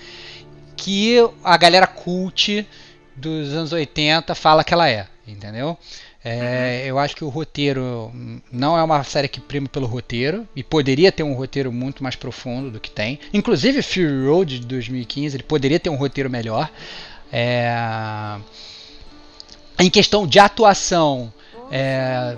[0.76, 2.68] que a galera cult
[3.16, 5.78] dos anos 80 fala que ela é, entendeu?
[6.26, 8.12] É, Eu acho que o roteiro
[8.52, 12.16] não é uma série que prima pelo roteiro e poderia ter um roteiro muito mais
[12.16, 13.20] profundo do que tem.
[13.34, 16.70] Inclusive Fury Road de 2015 ele poderia ter um roteiro melhor.
[17.32, 18.38] É,
[19.80, 21.34] Em questão de atuação,
[21.72, 22.38] é,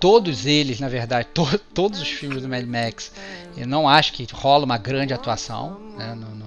[0.00, 3.12] todos eles, na verdade, to- todos os filmes do Mad Max,
[3.56, 6.45] eu não acho que rola uma grande atuação né, no- no-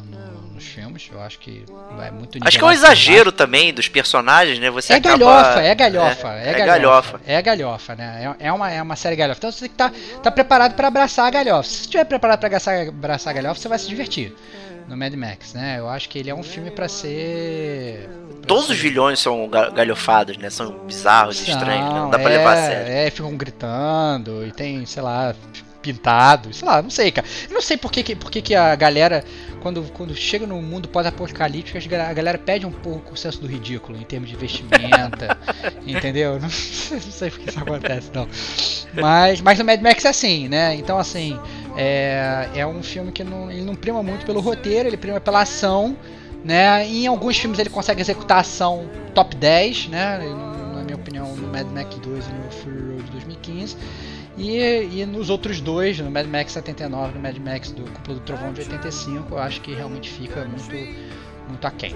[0.60, 1.10] nos filmes.
[1.12, 1.64] Eu acho que
[2.06, 4.70] é muito Acho que é um exagero também dos personagens, né?
[4.70, 7.22] Você é acaba- galhofa, é galhofa, é, é galhofa, galhofa.
[7.26, 8.36] É galhofa, né?
[8.40, 9.40] É, é uma, é uma série galhofa.
[9.40, 11.64] Então você tem que estar tá, preparado para abraçar a galhofa.
[11.70, 14.36] Se você estiver preparado para abraçar, abraçar a galhofa, você vai se divertir
[14.88, 15.76] no Mad Max, né?
[15.80, 18.10] Eu acho que ele é um filme para ser.
[18.42, 20.50] pra Todos ser- os vilões são ga- galhofados, né?
[20.50, 22.00] São bizarros, São, estranhos, né?
[22.00, 22.92] Não dá pra é, levar a sério.
[22.92, 25.34] É, ficam gritando e tem, sei lá,
[25.82, 27.26] pintado, sei lá, não sei, cara.
[27.48, 29.24] Eu não sei por que- por que, que a galera,
[29.62, 33.98] quando, quando chega no mundo pós-apocalíptico, a galera pede um pouco o senso do ridículo
[33.98, 35.38] em termos de vestimenta,
[35.86, 36.40] entendeu?
[36.40, 38.28] Não, sei- não sei por que isso acontece, não.
[38.94, 40.76] Mas, mas no Mad Max é assim, né?
[40.76, 41.40] Então, assim,
[41.78, 45.42] é, é um filme que não, ele não prima muito pelo roteiro, ele prima pela
[45.42, 45.96] ação,
[46.44, 46.88] né?
[46.88, 50.18] E em alguns filmes ele consegue executar ação top 10, né?
[50.74, 53.78] Na minha opinião, no Mad Max 2 e no Fury Road de 2015.
[54.40, 58.16] E, e nos outros dois, no Mad Max 79 e no Mad Max do Cúpula
[58.16, 60.72] do Trovão de 85, eu acho que realmente fica muito,
[61.50, 61.94] muito aquém.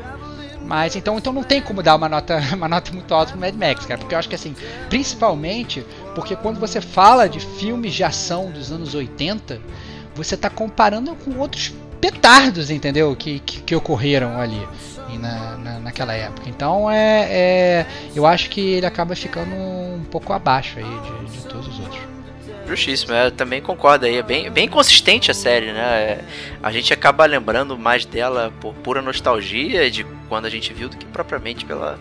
[0.61, 3.55] Mas então, então não tem como dar uma nota, uma nota muito alta pro Mad
[3.55, 4.53] Max, cara, porque eu acho que assim,
[4.89, 9.61] principalmente porque quando você fala de filmes de ação dos anos 80,
[10.13, 13.15] você está comparando com outros petardos, entendeu?
[13.15, 14.67] Que, que, que ocorreram ali
[15.17, 16.49] na, na, naquela época.
[16.49, 21.47] Então é, é, eu acho que ele acaba ficando um pouco abaixo aí de, de
[21.47, 22.02] todos os outros.
[22.67, 24.17] Justíssimo, eu também concordo aí.
[24.17, 25.81] É bem, bem consistente a série, né?
[25.81, 26.19] É,
[26.61, 30.95] a gente acaba lembrando mais dela por pura nostalgia de quando a gente viu do
[30.97, 31.99] que propriamente pela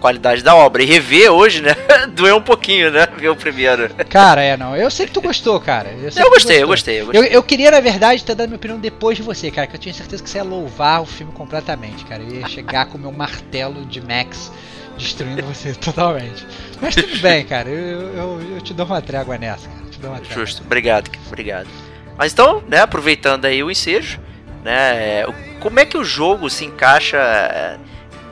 [0.00, 0.82] qualidade da obra.
[0.82, 1.74] E rever hoje, né?
[2.16, 3.06] Doeu um pouquinho, né?
[3.18, 3.90] Ver o primeiro.
[4.08, 4.74] Cara, é não.
[4.74, 5.90] Eu sei que tu gostou, cara.
[5.90, 7.20] Eu, Eu gostei, eu gostei, eu gostei.
[7.20, 9.80] Eu, eu queria, na verdade, ter dado minha opinião depois de você, cara, que eu
[9.80, 12.22] tinha certeza que você ia louvar o filme completamente, cara.
[12.22, 14.50] Eu ia chegar com o meu martelo de Max
[14.96, 16.46] destruindo você totalmente.
[16.80, 17.68] Mas tudo bem, cara.
[17.68, 19.89] Eu, eu- eu te dou uma trégua nessa, cara.
[20.00, 20.20] Trégua.
[20.24, 21.68] Justo, obrigado, obrigado.
[22.16, 24.18] Mas então, né, aproveitando aí o ensejo,
[24.64, 27.78] né, o- como é que o jogo se encaixa é,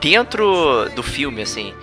[0.01, 1.73] dentro do filme, assim?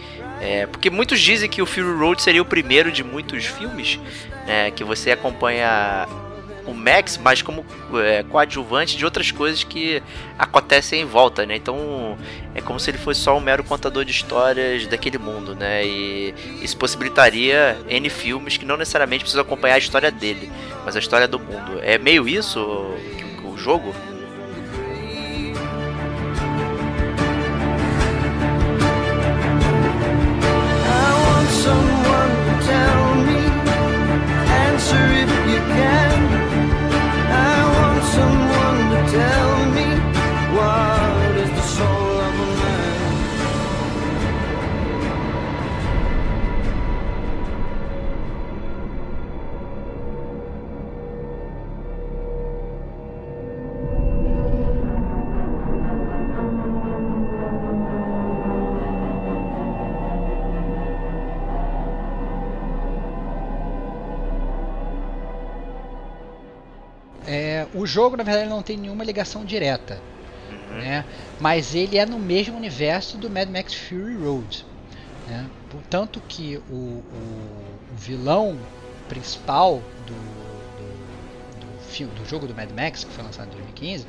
[0.41, 3.99] É, porque muitos dizem que o Fury Road seria o primeiro de muitos filmes,
[4.47, 6.07] né, que você acompanha
[6.67, 10.03] o Max, mas como é, coadjuvante de outras coisas que
[10.39, 11.57] acontecem em volta, né?
[11.57, 12.19] Então
[12.55, 15.87] é como se ele fosse só um mero contador de histórias daquele mundo, né?
[15.87, 20.51] E isso possibilitaria N filmes que não necessariamente precisam acompanhar a história dele,
[20.85, 21.81] mas a história do mundo.
[21.83, 22.61] É meio isso
[23.45, 23.95] o, jogo?
[67.87, 70.01] O jogo, na verdade, não tem nenhuma ligação direta.
[70.51, 70.79] Uhum.
[70.79, 71.05] Né?
[71.41, 74.67] Mas ele é no mesmo universo do Mad Max Fury Road.
[75.29, 75.47] Né?
[75.71, 77.03] Portanto que o, o,
[77.93, 78.59] o vilão
[79.09, 84.07] principal do, do, do, filme, do jogo do Mad Max, que foi lançado em 2015,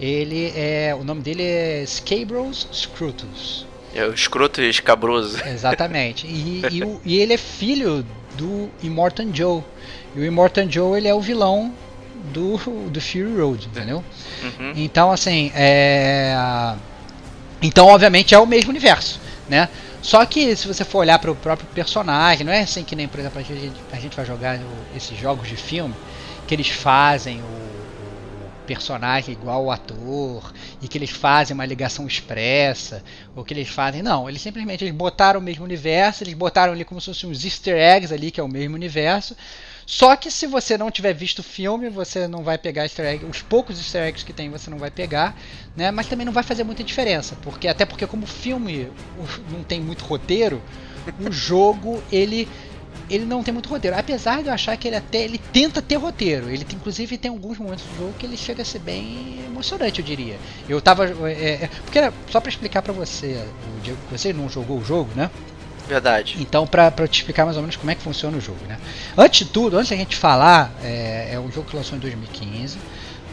[0.00, 3.66] ele é, o nome dele é Scabros Scrutus.
[3.92, 5.42] É o escroto escabroso.
[5.48, 6.24] Exatamente.
[6.24, 9.64] E, e, o, e, ele é filho do Immortan Joe.
[10.14, 11.74] E o Immortan Joe ele é o vilão
[12.32, 12.56] do,
[12.90, 14.04] do Fury Road, entendeu?
[14.42, 14.72] Uhum.
[14.76, 16.34] Então, assim, é...
[17.60, 19.68] Então, obviamente, é o mesmo universo, né?
[20.00, 23.08] Só que se você for olhar para o próprio personagem, não é assim que nem,
[23.08, 24.58] por exemplo, a gente, a gente vai jogar
[24.96, 25.94] esses jogos de filme,
[26.46, 32.06] que eles fazem o, o personagem igual o ator, e que eles fazem uma ligação
[32.06, 33.02] expressa,
[33.34, 34.00] ou que eles fazem.
[34.00, 37.44] Não, eles simplesmente eles botaram o mesmo universo, eles botaram ali como se fossem uns
[37.44, 39.36] easter eggs ali, que é o mesmo universo,
[39.90, 43.24] só que se você não tiver visto o filme, você não vai pegar easter egg,
[43.24, 45.34] os poucos easter eggs que tem você não vai pegar,
[45.74, 45.90] né?
[45.90, 48.92] Mas também não vai fazer muita diferença, porque até porque como o filme
[49.50, 50.62] não tem muito roteiro,
[51.18, 52.46] o jogo ele
[53.08, 53.96] ele não tem muito roteiro.
[53.96, 56.50] Apesar de eu achar que ele até ele tenta ter roteiro.
[56.50, 60.04] Ele inclusive tem alguns momentos do jogo que ele chega a ser bem emocionante, eu
[60.04, 60.36] diria.
[60.68, 63.42] Eu tava é, é, porque era, só para explicar para você,
[63.78, 65.30] o Diego, você não jogou o jogo, né?
[65.88, 66.36] Verdade.
[66.38, 68.78] Então, para te explicar mais ou menos como é que funciona o jogo, né?
[69.16, 72.78] Antes de tudo, antes da gente falar, é, é um jogo que lançou em 2015,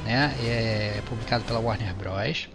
[0.06, 0.34] né?
[0.42, 2.48] É publicado pela Warner Bros.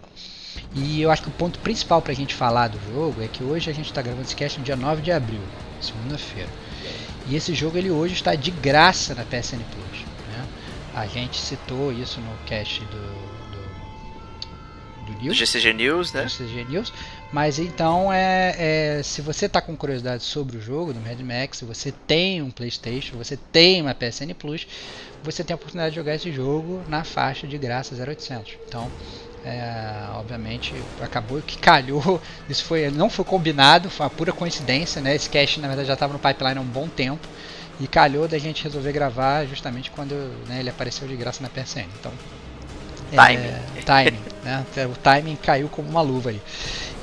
[0.73, 3.43] E eu acho que o ponto principal para a gente falar do jogo é que
[3.43, 5.41] hoje a gente está gravando esse cast no dia 9 de abril,
[5.79, 6.49] segunda-feira.
[7.27, 9.99] E esse jogo ele hoje está de graça na PSN Plus.
[10.29, 10.47] Né?
[10.95, 13.51] A gente citou isso no cast do,
[15.05, 15.37] do News.
[15.37, 16.27] Do GCG News, né?
[16.27, 16.93] GCG News.
[17.31, 18.55] Mas então, é,
[18.99, 22.41] é, se você está com curiosidade sobre o jogo do Mad Max, se você tem
[22.41, 24.67] um PlayStation, você tem uma PSN Plus,
[25.23, 28.57] você tem a oportunidade de jogar esse jogo na faixa de graça 0800.
[28.67, 28.91] Então,
[29.45, 32.21] é, obviamente, acabou que calhou.
[32.49, 35.15] Isso foi, não foi combinado, foi uma pura coincidência, né?
[35.15, 37.25] Esse cast na verdade já estava no pipeline há um bom tempo
[37.79, 40.13] e calhou da gente resolver gravar justamente quando
[40.49, 41.87] né, ele apareceu de graça na PSN.
[41.97, 42.11] Então,
[43.15, 43.43] Timing.
[43.43, 44.65] É, timing, né?
[44.85, 46.41] O timing caiu como uma luva ali.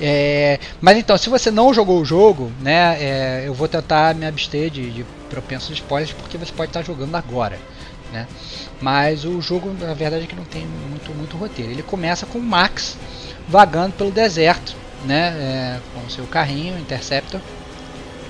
[0.01, 4.27] É, mas então, se você não jogou o jogo, né, é, eu vou tentar me
[4.27, 7.59] abster de, de propensos spoilers porque você pode estar jogando agora,
[8.13, 8.27] né?
[8.81, 11.73] Mas o jogo, na verdade, é que não tem muito, muito roteiro.
[11.73, 12.97] Ele começa com o Max
[13.49, 17.41] vagando pelo deserto, né, é, com seu carrinho Interceptor,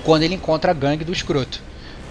[0.03, 1.61] quando ele encontra a gangue do escroto,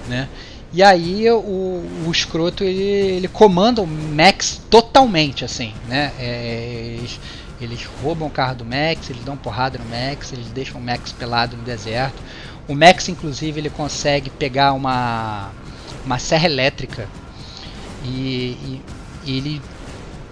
[0.06, 0.28] né?
[0.72, 6.12] E aí o, o escroto ele, ele comanda o Max totalmente, assim, né?
[6.18, 6.98] É,
[7.60, 11.12] eles, roubam o carro do Max, eles dão porrada no Max, eles deixam o Max
[11.12, 12.22] pelado no deserto.
[12.66, 15.50] O Max, inclusive, ele consegue pegar uma,
[16.04, 17.08] uma serra elétrica
[18.04, 18.10] e,
[18.62, 18.82] e,
[19.24, 19.62] e ele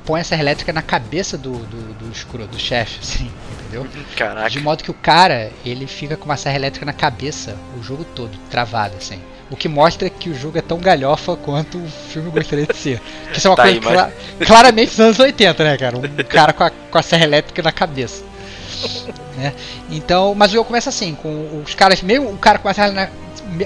[0.05, 3.87] põe a serra elétrica na cabeça do, do, do escroto, do chefe, assim, entendeu?
[4.17, 4.49] Caraca.
[4.49, 8.05] De modo que o cara, ele fica com uma serra elétrica na cabeça o jogo
[8.05, 9.21] todo, travado, assim.
[9.51, 13.01] O que mostra que o jogo é tão galhofa quanto o filme gostaria de ser.
[13.33, 14.49] Que isso é uma tá coisa aí, mas...
[14.49, 15.97] claramente dos anos 80, né, cara?
[15.97, 18.25] Um cara com a, com a serra elétrica na cabeça.
[19.37, 19.55] né?
[19.89, 22.91] Então, mas o jogo começa assim, com os caras, mesmo o cara com a serra
[22.91, 23.09] na,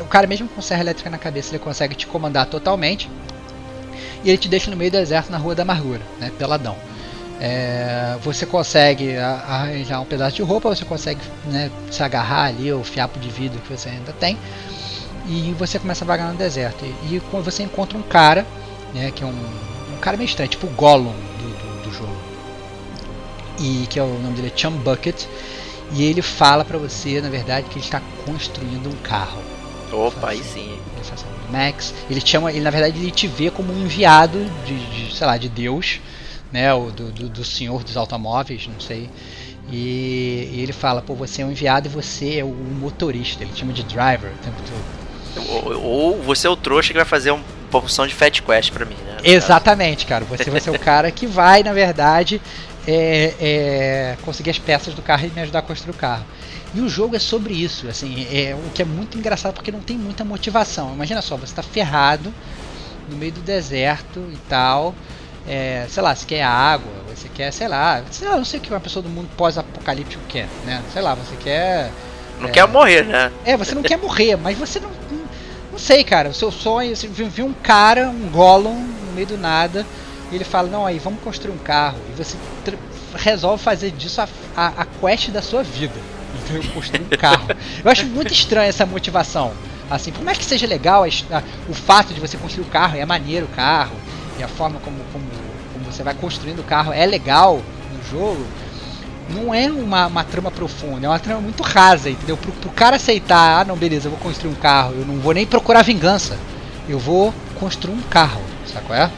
[0.03, 3.09] o cara mesmo com serra elétrica na cabeça, ele consegue te comandar totalmente.
[4.23, 6.77] E ele te deixa no meio do deserto na Rua da Amargura, né, peladão.
[7.41, 12.85] É, você consegue arranjar um pedaço de roupa, você consegue né, se agarrar ali, o
[12.85, 14.37] fiapo de vidro que você ainda tem
[15.27, 16.85] e você começa a vagar no deserto.
[16.85, 18.47] E, e você encontra um cara,
[18.95, 22.17] né, que é um, um cara meio estranho, tipo o Gollum do, do, do, jogo.
[23.59, 25.25] E que é o nome dele é Chum Bucket.
[25.93, 29.43] E ele fala para você, na verdade, que ele está construindo um carro.
[29.93, 30.79] Opa, aí sim.
[30.95, 31.93] Ele faz Max.
[32.09, 35.37] Ele chama, ele na verdade ele te vê como um enviado de, de sei lá,
[35.37, 36.01] de Deus,
[36.53, 39.11] né, o do, do, do senhor dos automóveis, não sei.
[39.71, 43.43] E, e ele fala, pô, você é um enviado e você é o motorista.
[43.43, 45.00] Ele chama de driver o tempo todo.
[45.49, 48.85] Ou, ou você é o trouxa que vai fazer uma porção de Fat Quest pra
[48.85, 49.19] mim, né?
[49.23, 50.25] Exatamente, cara.
[50.25, 52.41] Você vai ser o cara que vai, na verdade,
[52.87, 56.25] é, é, conseguir as peças do carro e me ajudar a construir o carro.
[56.75, 59.81] E o jogo é sobre isso, assim, é o que é muito engraçado porque não
[59.81, 60.93] tem muita motivação.
[60.95, 62.33] Imagina só, você está ferrado
[63.09, 64.95] no meio do deserto e tal.
[65.49, 68.63] É, sei lá, você quer água, você quer, sei lá, sei lá, não sei o
[68.63, 70.83] que uma pessoa do mundo pós-apocalíptico quer, né?
[70.93, 71.91] Sei lá, você quer.
[72.39, 73.33] Não é, quer morrer, né?
[73.45, 74.91] É, você não quer morrer, mas você não.
[75.71, 76.31] Não, sei, cara.
[76.31, 79.87] O seu sonho, você viu um cara, um Gollum, no meio do nada,
[80.31, 81.99] e ele fala: Não, aí vamos construir um carro.
[82.11, 82.37] E você
[83.15, 86.01] resolve fazer disso a, a, a quest da sua vida
[86.55, 87.49] eu construir um carro.
[87.85, 89.53] Eu acho muito estranho essa motivação.
[89.91, 93.05] Assim, por mais que seja legal a, o fato de você construir o carro, é
[93.05, 93.97] maneiro o carro,
[94.39, 95.25] e a forma como, como,
[95.73, 97.61] como você vai construindo o carro é legal
[97.93, 98.47] no jogo,
[99.35, 102.37] não é uma, uma trama profunda, é uma trama muito rasa, entendeu?
[102.37, 105.33] Pro, pro cara aceitar, ah não, beleza, eu vou construir um carro, eu não vou
[105.33, 106.37] nem procurar vingança,
[106.89, 109.11] eu vou construir um carro, sabe qual é?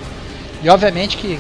[0.63, 1.39] E obviamente que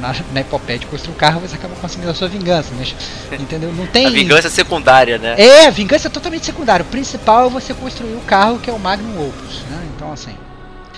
[0.00, 2.94] na, na epopeia de construir um carro, você acaba conseguindo a sua vingança, mas,
[3.32, 3.72] entendeu?
[3.72, 4.06] Não tem...
[4.06, 5.34] A vingança secundária, né?
[5.38, 6.84] É, a vingança é totalmente secundária.
[6.84, 9.86] O principal é você construir o carro, que é o Magnum Opus, né?
[9.96, 10.34] Então, assim...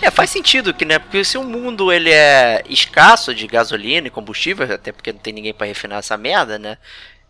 [0.03, 0.99] É, faz sentido que, né?
[0.99, 5.33] Porque se o mundo ele é escasso de gasolina e combustível, até porque não tem
[5.33, 6.79] ninguém para refinar essa merda, né?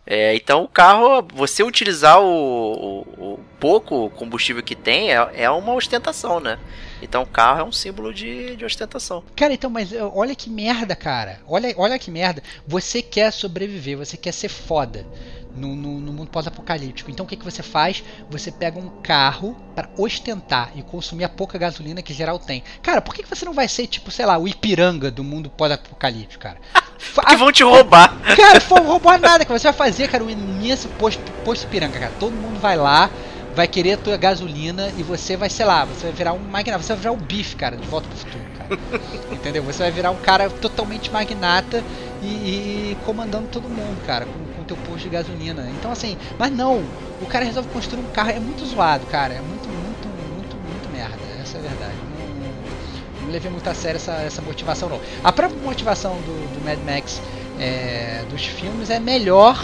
[0.07, 5.51] É, então o carro, você utilizar o, o, o, pouco combustível que tem é, é
[5.51, 6.59] uma ostentação, né?
[7.03, 9.23] Então o carro é um símbolo de, de ostentação.
[9.37, 11.41] Cara, então, mas olha que merda, cara.
[11.47, 12.43] Olha, olha que merda.
[12.66, 15.07] Você quer sobreviver, você quer ser foda
[15.55, 17.11] no, no, no mundo pós-apocalíptico.
[17.11, 18.03] Então o que, que você faz?
[18.28, 22.62] Você pega um carro para ostentar e consumir a pouca gasolina que geral tem.
[22.82, 25.51] Cara, por que, que você não vai ser, tipo, sei lá, o Ipiranga do mundo
[25.51, 26.59] pós-apocalíptico, cara?
[27.28, 28.16] que vão te roubar.
[28.36, 32.12] Cara, não roubar nada, que você vai fazer, cara, um imenso posto, posto Ipiranga, cara.
[32.18, 33.11] Todo mundo vai lá,
[33.55, 36.82] vai querer a tua gasolina e você vai, sei lá, você vai virar um magnata,
[36.82, 38.80] você vai virar o um bife, cara, de volta pro futuro, cara.
[39.32, 39.62] Entendeu?
[39.64, 41.82] Você vai virar um cara totalmente magnata
[42.22, 45.68] e, e comandando todo mundo, cara, com teu posto de gasolina.
[45.79, 46.83] Então assim, mas não,
[47.21, 50.93] o cara resolve construir um carro, é muito zoado, cara, é muito, muito, muito, muito
[50.93, 51.95] merda, essa é a verdade.
[52.18, 55.01] Não, não levei muito a sério essa, essa motivação não.
[55.23, 57.21] A própria motivação do, do Mad Max
[57.59, 59.57] é, dos filmes é melhor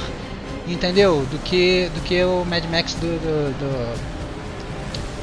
[0.68, 1.24] entendeu?
[1.30, 4.00] Do que, do que o Mad Max do, do, do,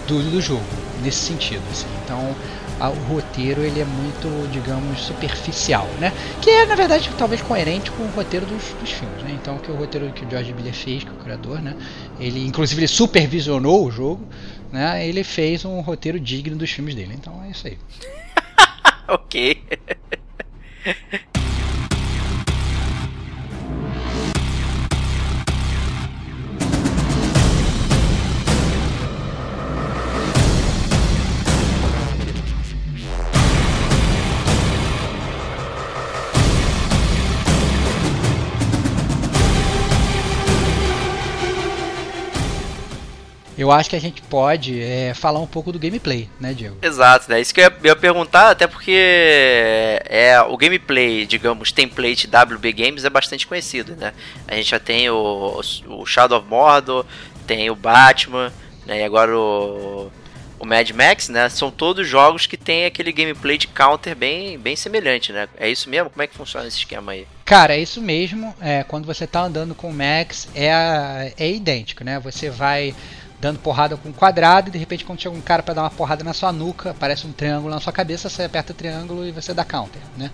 [0.07, 0.63] do, do jogo,
[1.03, 1.63] nesse sentido.
[1.71, 1.87] Assim.
[2.03, 2.35] Então,
[2.79, 6.11] o roteiro ele é muito, digamos, superficial, né?
[6.41, 9.37] Que é, na verdade, talvez coerente com o roteiro dos, dos filmes, né?
[9.41, 11.75] Então, que o roteiro que o George Miller fez, que é o criador, né?
[12.19, 14.27] Ele, inclusive, ele supervisionou o jogo,
[14.71, 15.07] né?
[15.07, 17.13] Ele fez um roteiro digno dos filmes dele.
[17.13, 17.77] Então, é isso aí.
[19.07, 19.63] ok.
[43.63, 46.77] eu acho que a gente pode é, falar um pouco do gameplay, né, Diego?
[46.81, 47.41] Exato, é né?
[47.41, 48.91] isso que eu ia, ia, perguntar, até porque
[50.05, 54.13] é, o gameplay, digamos, template WB Games é bastante conhecido, né?
[54.47, 57.05] A gente já tem o, o Shadow of Mordor,
[57.47, 58.51] tem o Batman,
[58.85, 58.99] né?
[58.99, 60.11] E agora o,
[60.59, 61.47] o Mad Max, né?
[61.47, 65.47] São todos jogos que tem aquele gameplay de counter bem, bem semelhante, né?
[65.57, 66.09] É isso mesmo?
[66.09, 67.25] Como é que funciona esse esquema aí?
[67.45, 68.53] Cara, é isso mesmo.
[68.59, 72.19] É, quando você está andando com o Max, é, é idêntico, né?
[72.19, 72.93] Você vai
[73.43, 75.89] dando porrada com um quadrado e de repente quando chega um cara para dar uma
[75.89, 79.33] porrada na sua nuca, aparece um triângulo na sua cabeça, você aperta o triângulo e
[79.33, 80.31] você dá counter, né?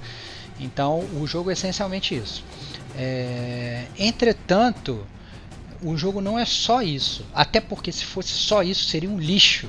[0.59, 2.43] Então o jogo é essencialmente isso.
[2.95, 3.85] É...
[3.97, 5.07] Entretanto,
[5.81, 7.25] o jogo não é só isso.
[7.33, 9.67] Até porque se fosse só isso seria um lixo.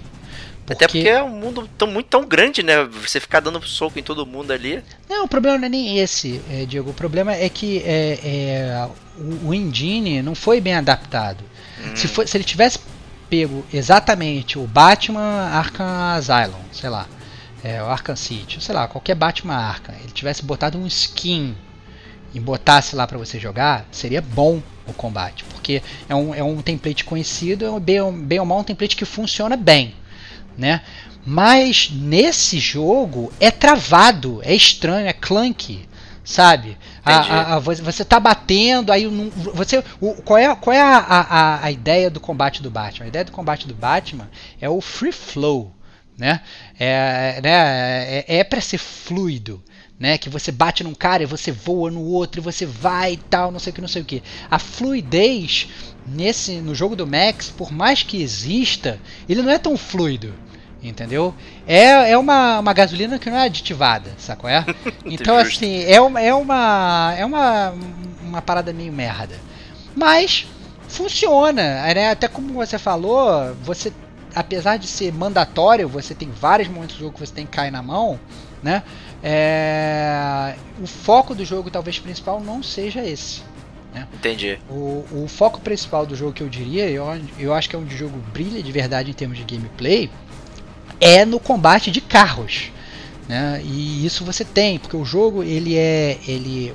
[0.66, 0.84] Porque...
[0.84, 2.84] Até porque é um mundo tão, muito tão grande, né?
[2.84, 4.84] Você ficar dando soco em todo mundo ali.
[5.08, 6.90] Não, o problema não é nem esse, é, Diego.
[6.90, 11.42] O problema é que é, é, o, o engine não foi bem adaptado.
[11.82, 11.96] Hum.
[11.96, 12.78] Se, for, se ele tivesse
[13.30, 17.06] pego exatamente o Batman Arkham Asylum, sei lá,
[17.62, 21.54] é, o Arkham City, sei lá, qualquer Batman Arkham, ele tivesse botado um skin
[22.34, 26.60] e botasse lá para você jogar, seria bom o combate, porque é um, é um
[26.60, 29.94] template conhecido, é um, bem, bem ou mal um template que funciona bem,
[30.58, 30.82] né?
[31.24, 35.88] Mas nesse jogo é travado, é estranho, é clunky,
[36.24, 36.76] sabe?
[37.04, 39.82] A, a- a- você, tá batendo, aí não- você.
[40.00, 43.04] o- qual é, qual é a, a, a ideia do combate do Batman?
[43.06, 44.28] A ideia do combate do Batman
[44.60, 45.72] é o free flow,
[46.18, 46.40] né?
[46.78, 49.62] É, né, é, é para ser fluido.
[49.98, 53.16] Né, que você bate num cara e você voa no outro e você vai e
[53.18, 54.22] tal, não sei o que, não sei o que.
[54.50, 55.68] A fluidez
[56.06, 58.98] nesse no jogo do Max, por mais que exista,
[59.28, 60.34] ele não é tão fluido.
[60.82, 61.34] Entendeu?
[61.66, 64.48] É, é uma, uma gasolina que não é aditivada, sacou?
[64.48, 64.64] É?
[65.04, 67.14] Então, assim, é uma, é uma.
[67.18, 67.74] É uma,
[68.22, 69.36] uma parada meio merda.
[69.94, 70.46] Mas
[70.88, 71.84] funciona.
[71.84, 72.10] Né?
[72.10, 73.92] Até como você falou, você.
[74.34, 77.72] Apesar de ser mandatório, você tem vários momentos do jogo que você tem que cair
[77.72, 78.18] na mão,
[78.62, 78.84] né?
[79.22, 83.42] É, o foco do jogo, talvez principal, não seja esse.
[84.14, 84.58] Entendi.
[84.70, 87.04] O, o foco principal do jogo que eu diria, eu,
[87.38, 90.08] eu acho que é onde o jogo brilha de verdade em termos de gameplay,
[91.00, 92.70] é no combate de carros.
[93.28, 93.62] Né?
[93.64, 96.18] E isso você tem, porque o jogo ele é.
[96.26, 96.74] Ele,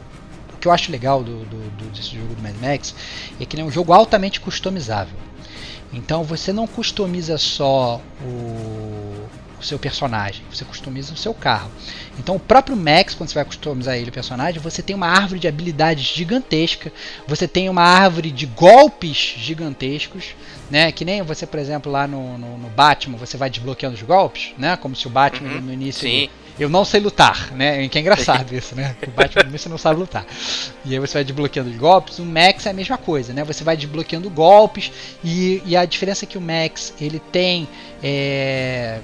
[0.54, 2.96] o que eu acho legal do, do, do- desse jogo do Mad Max
[3.40, 5.18] é que ele é um jogo altamente customizável.
[5.94, 9.25] Então você não customiza só o,
[9.60, 11.72] o seu personagem, você customiza o seu carro.
[12.20, 15.40] Então o próprio Max, quando você vai customizar ele, o personagem, você tem uma árvore
[15.40, 16.92] de habilidades gigantesca,
[17.28, 20.36] você tem uma árvore de golpes gigantescos,
[20.70, 20.92] né?
[20.92, 24.54] Que nem você, por exemplo, lá no, no, no Batman, você vai desbloqueando os golpes,
[24.58, 24.76] né?
[24.78, 26.30] Como se o Batman Uhum, no início sim.
[26.58, 27.88] eu não sei lutar, né?
[27.88, 28.96] Que é engraçado isso, né?
[29.08, 30.26] O Batman no início não sabe lutar.
[30.86, 32.20] E aí você vai desbloqueando os golpes.
[32.20, 33.44] O Max é a mesma coisa, né?
[33.44, 34.92] Você vai desbloqueando golpes
[35.24, 37.68] e, e a diferença é que o Max ele tem
[38.02, 39.00] é,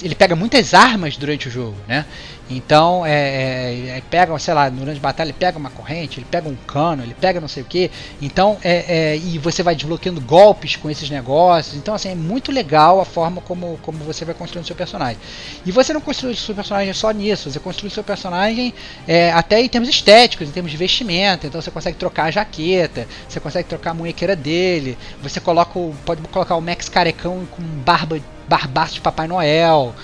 [0.00, 2.06] ele pega muitas armas durante o jogo, né?
[2.50, 6.26] Então, é, é, é, pega, sei lá, durante a batalha ele pega uma corrente, ele
[6.30, 7.90] pega um cano, ele pega não sei o que.
[8.20, 11.76] Então, é, é, e você vai desbloqueando golpes com esses negócios.
[11.76, 15.18] Então, assim, é muito legal a forma como, como você vai construindo seu personagem.
[15.64, 18.74] E você não construi seu personagem só nisso, você construi seu personagem
[19.06, 21.46] é, até em termos estéticos, em termos de vestimenta.
[21.46, 25.94] Então, você consegue trocar a jaqueta, você consegue trocar a munhequeira dele, você coloca o,
[26.04, 29.94] pode colocar o Max carecão com barba, barbaço de Papai Noel.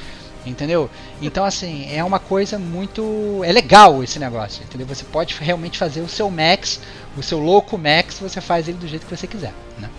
[0.46, 0.88] Entendeu?
[1.20, 3.42] Então, assim, é uma coisa muito.
[3.44, 4.86] É legal esse negócio, entendeu?
[4.86, 6.80] Você pode realmente fazer o seu Max,
[7.16, 9.90] o seu louco Max, você faz ele do jeito que você quiser, né?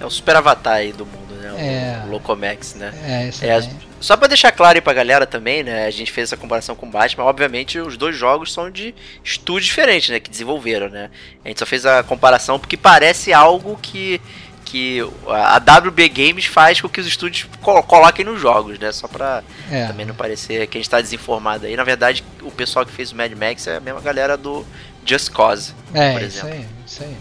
[0.00, 1.52] É o super avatar aí do mundo, né?
[1.52, 2.02] O, É.
[2.06, 2.92] o Locomax, né?
[3.06, 3.62] É, isso É.
[4.00, 5.86] Só pra deixar claro aí pra galera também, né?
[5.86, 7.24] A gente fez essa comparação com o Batman.
[7.24, 10.18] Obviamente, os dois jogos são de estúdios diferentes, né?
[10.18, 11.10] Que desenvolveram, né?
[11.44, 14.20] A gente só fez a comparação porque parece algo que,
[14.74, 14.98] que
[15.28, 18.90] a WB Games faz com que os estúdios co- coloquem nos jogos, né?
[18.90, 19.86] Só pra É.
[19.86, 21.76] também não parecer que a gente tá desinformado aí.
[21.76, 24.66] Na verdade, o pessoal que fez o Mad Max é a mesma galera do
[25.06, 26.54] Just Cause, É, por isso exemplo.
[26.58, 27.16] aí, isso aí.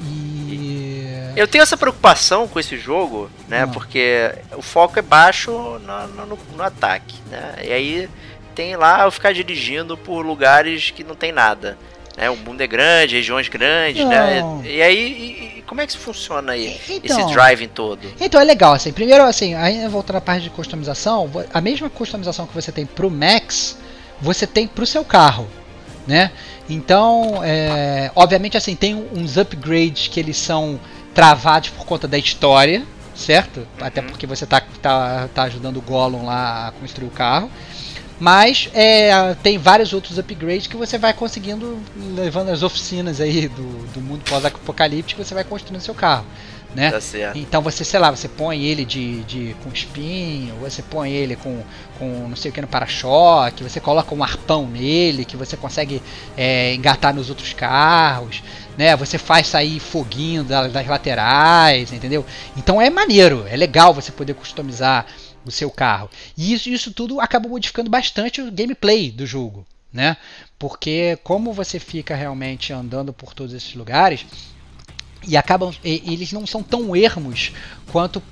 [0.00, 1.32] E.
[1.36, 3.62] Eu tenho essa preocupação com esse jogo, né?
[3.64, 3.66] Ah.
[3.66, 7.56] Porque o foco é baixo no, no- no- no ataque, né?
[7.62, 8.08] E aí
[8.54, 11.76] tem lá eu ficar dirigindo por lugares que não tem nada.
[12.16, 12.30] Né?
[12.30, 14.40] O mundo é grande, regiões grandes, né?
[14.40, 14.64] Não.
[14.64, 16.78] E aí, e- como é que isso funciona aí?
[16.88, 18.06] Então, esse driving todo?
[18.20, 22.46] Então é legal, assim, primeiro assim, aí voltando à parte de customização, a mesma customização
[22.46, 23.76] que você tem pro Max,
[24.20, 25.48] você tem pro seu carro,
[26.06, 26.30] né?
[26.68, 30.78] Então, é, obviamente assim, tem uns upgrades que eles são
[31.14, 32.84] travados por conta da história,
[33.14, 33.66] certo?
[33.80, 34.08] Até Uhum.
[34.08, 37.50] porque você tá, tá, tá ajudando o Gollum lá a construir o carro.
[38.20, 41.78] Mas é, tem vários outros upgrades que você vai conseguindo
[42.14, 46.24] levando as oficinas aí do, do mundo pós-apocalíptico, você vai construindo seu carro,
[46.74, 46.90] né?
[47.32, 47.38] Tá.
[47.38, 51.60] Então você, sei lá, você põe ele de, de com espinho, você põe ele com,
[51.98, 56.00] com não sei o que no para-choque, você coloca um arpão nele que você consegue
[56.36, 58.44] é, engatar nos outros carros,
[58.78, 58.94] né?
[58.96, 62.24] Você faz sair foguinho da- das laterais, entendeu?
[62.56, 65.04] Então é maneiro, é legal você poder customizar
[65.44, 66.08] o seu carro.
[66.36, 70.16] E isso, isso tudo acaba modificando bastante o gameplay do jogo, né?
[70.58, 74.24] Porque como você fica realmente andando por todos esses lugares,
[75.26, 77.52] e acabam e- eles não são tão ermos
[77.90, 78.22] quanto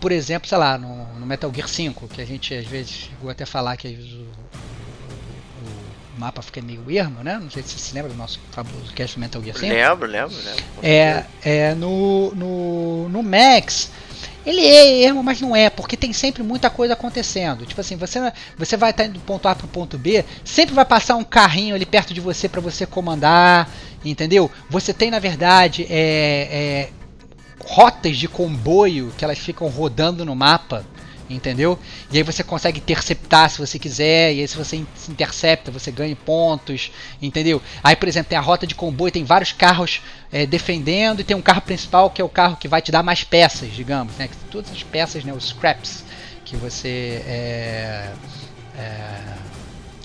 [0.00, 3.28] por exemplo sei lá no, no Metal Gear 5 que a gente às vezes chegou
[3.30, 7.94] até falar que o, o- mapa fica meio ermo né não sei se você se
[7.94, 10.64] lembra do nosso fabuloso cast do Metal Gear 5 Lembro, lembro, lembro.
[10.82, 13.90] é, é no, no, no Max
[14.46, 17.66] ele é ermo, mas não é, porque tem sempre muita coisa acontecendo.
[17.66, 20.72] Tipo assim, você, você vai estar indo do ponto A para o ponto B, sempre
[20.72, 23.68] vai passar um carrinho ali perto de você para você comandar,
[24.04, 24.48] entendeu?
[24.70, 26.88] Você tem, na verdade, é, é,
[27.64, 30.86] rotas de comboio que elas ficam rodando no mapa,
[31.28, 31.78] entendeu?
[32.10, 35.90] E aí você consegue interceptar se você quiser, e aí se você se intercepta, você
[35.90, 37.60] ganha pontos, entendeu?
[37.82, 40.00] Aí, por exemplo, tem a rota de comboio, tem vários carros
[40.32, 43.02] é, defendendo, e tem um carro principal que é o carro que vai te dar
[43.02, 44.28] mais peças, digamos, né?
[44.28, 46.04] Que Todas as peças, né, os scraps,
[46.44, 48.12] que você é,
[48.78, 49.36] é,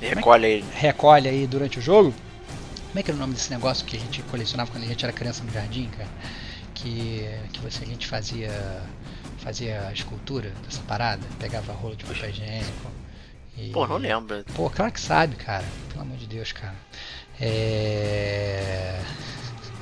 [0.02, 0.66] Recolhe aí.
[0.74, 2.14] recolhe aí durante o jogo.
[2.88, 5.04] Como é que era o nome desse negócio que a gente colecionava quando a gente
[5.04, 6.10] era criança no jardim, cara?
[6.74, 8.50] Que, que você, a gente fazia
[9.42, 12.92] fazia a escultura dessa parada, pegava rolo de papel higiênico.
[13.58, 13.70] E...
[13.70, 14.44] Pô, não lembro.
[14.56, 15.66] Pô, claro que sabe, cara.
[15.90, 16.76] Pelo amor de Deus, cara.
[17.40, 19.00] É.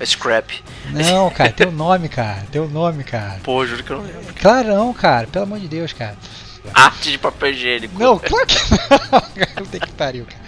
[0.04, 0.64] Scrap.
[0.92, 2.46] Não, cara, teu nome, cara.
[2.52, 3.40] Teu nome, cara.
[3.44, 4.34] Pô, juro que eu não lembro.
[4.36, 5.28] Claro não, cara.
[5.28, 6.16] Pelo amor de Deus, cara.
[6.74, 7.98] Arte de papel higiênico.
[8.00, 9.46] Não, claro que não.
[9.66, 10.42] Puta que pariu, cara.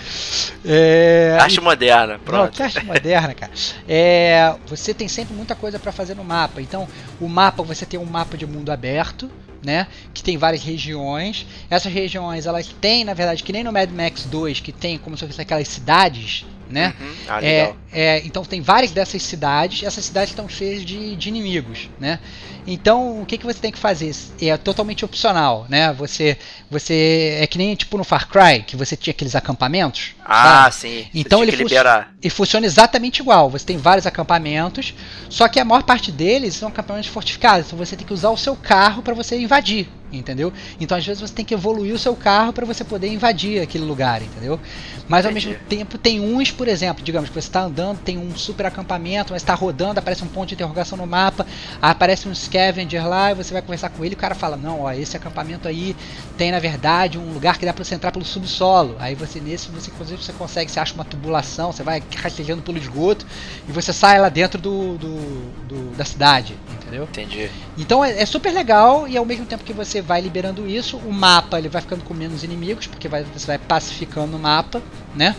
[0.65, 1.37] É...
[1.39, 2.51] Arte moderna, Não, pronto.
[2.51, 3.51] que arte moderna, cara.
[3.87, 6.61] É, você tem sempre muita coisa pra fazer no mapa.
[6.61, 6.87] Então,
[7.19, 9.31] o mapa, você tem um mapa de mundo aberto,
[9.63, 9.87] né?
[10.13, 11.45] Que tem várias regiões.
[11.69, 15.17] Essas regiões, elas têm, na verdade, que nem no Mad Max 2, que tem como
[15.17, 16.93] se fossem aquelas cidades, né?
[16.99, 17.13] Uhum.
[17.27, 21.89] Ah, É, é, então tem várias dessas cidades, essas cidades estão cheias de, de inimigos,
[21.99, 22.19] né?
[22.65, 24.15] Então o que, que você tem que fazer?
[24.41, 25.91] É totalmente opcional, né?
[25.93, 26.37] Você,
[26.69, 30.15] você é que nem tipo no Far Cry, que você tinha aqueles acampamentos.
[30.23, 30.75] Ah, sabe?
[30.75, 31.03] sim.
[31.03, 32.13] Você Então ele liberar.
[32.21, 33.49] E funciona exatamente igual.
[33.49, 34.93] Você tem vários acampamentos,
[35.29, 37.67] só que a maior parte deles são acampamentos fortificados.
[37.67, 40.51] Então você tem que usar o seu carro para você invadir, entendeu?
[40.79, 43.83] Então às vezes você tem que evoluir o seu carro para você poder invadir aquele
[43.83, 44.59] lugar, entendeu?
[45.07, 45.49] Mas ao Entendi.
[45.49, 49.33] mesmo tempo tem uns, por exemplo, digamos que você está andando, tem um super acampamento,
[49.33, 51.45] mas está rodando, aparece um ponto de interrogação no mapa,
[51.81, 54.81] aparece um scavenger lá e você vai conversar com ele e o cara fala: Não,
[54.81, 55.95] ó, esse acampamento aí
[56.37, 58.95] tem na verdade um lugar que dá para você entrar pelo subsolo.
[58.99, 62.77] Aí você nesse você inclusive você consegue, você acha uma tubulação, você vai rastejando pelo
[62.77, 63.25] esgoto
[63.67, 66.55] e você sai lá dentro do, do- do- da cidade,
[66.91, 67.03] entendeu?
[67.03, 67.49] Entendi.
[67.77, 71.11] Então é, é super legal e ao mesmo tempo que você vai liberando isso, o
[71.11, 74.81] mapa ele vai ficando com menos inimigos, porque vai- você vai pacificando o mapa,
[75.15, 75.35] né?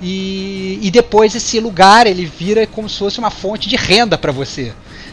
[0.00, 4.32] E, e depois esse lugar ele vira como se fosse uma fonte de renda para
[4.32, 4.72] você.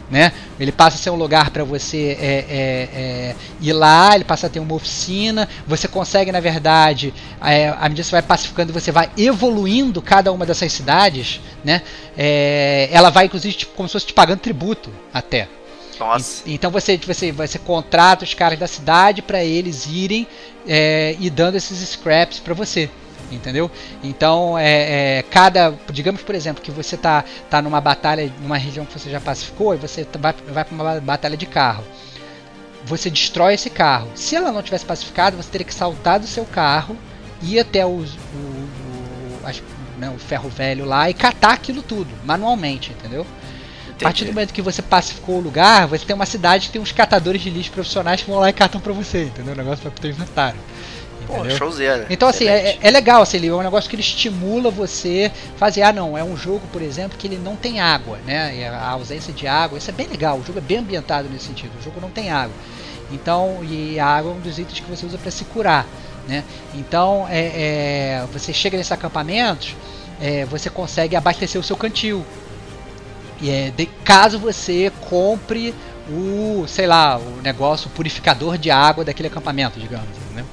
[0.09, 0.33] Né?
[0.59, 4.47] Ele passa a ser um lugar para você é, é, é, ir lá, ele passa
[4.47, 8.73] a ter uma oficina, você consegue, na verdade, é, à medida que você vai pacificando,
[8.73, 11.81] você vai evoluindo cada uma dessas cidades, né?
[12.17, 15.47] É, ela vai, inclusive, tipo, como se fosse te pagando tributo até.
[16.05, 16.43] Nossa.
[16.49, 20.27] En- Então você, você, você contrata os caras da cidade para eles irem
[20.67, 22.89] é, e dando esses scraps para você.
[23.31, 23.71] Entendeu?
[24.03, 25.73] Então, é, é, cada.
[25.89, 29.73] Digamos, por exemplo, que você tá, tá numa batalha, numa região que você já pacificou,
[29.73, 31.83] e você tá- vai, vai para uma batalha de carro.
[32.83, 34.09] Você destrói esse carro.
[34.15, 36.97] Se ela não tivesse pacificado, você teria que saltar do seu carro,
[37.41, 39.63] ir até os- o, o, as-
[39.97, 43.25] né, o ferro velho lá e catar aquilo tudo, manualmente, entendeu?
[44.01, 44.35] A partir do Entendi.
[44.35, 47.49] momento que você pacificou o lugar, você tem uma cidade que tem uns catadores de
[47.49, 49.53] lixo profissionais que vão lá e catam pra você, entendeu?
[49.53, 50.59] O negócio vai pro teu inventário.
[51.27, 52.07] Pô, showzeira.
[52.09, 52.79] Então, assim, é, Excelente.
[52.81, 55.83] é legal, assim, ele é um negócio que ele estimula você fazer.
[55.83, 58.55] Ah, não, é um jogo, por exemplo, que ele não tem água, né?
[58.57, 60.39] E a ausência de água, isso é bem legal.
[60.39, 61.71] O jogo é bem ambientado nesse sentido.
[61.79, 62.55] O jogo não tem água.
[63.11, 65.85] Então, e a água é um dos itens que você usa para se curar,
[66.27, 66.43] né?
[66.73, 69.75] Então, é, é, você chega nesses acampamentos,
[70.19, 72.25] é, você consegue abastecer o seu cantil.
[73.49, 75.73] É, de- caso você compre
[76.09, 80.43] o, sei lá, o negócio o purificador de água daquele acampamento, digamos, né?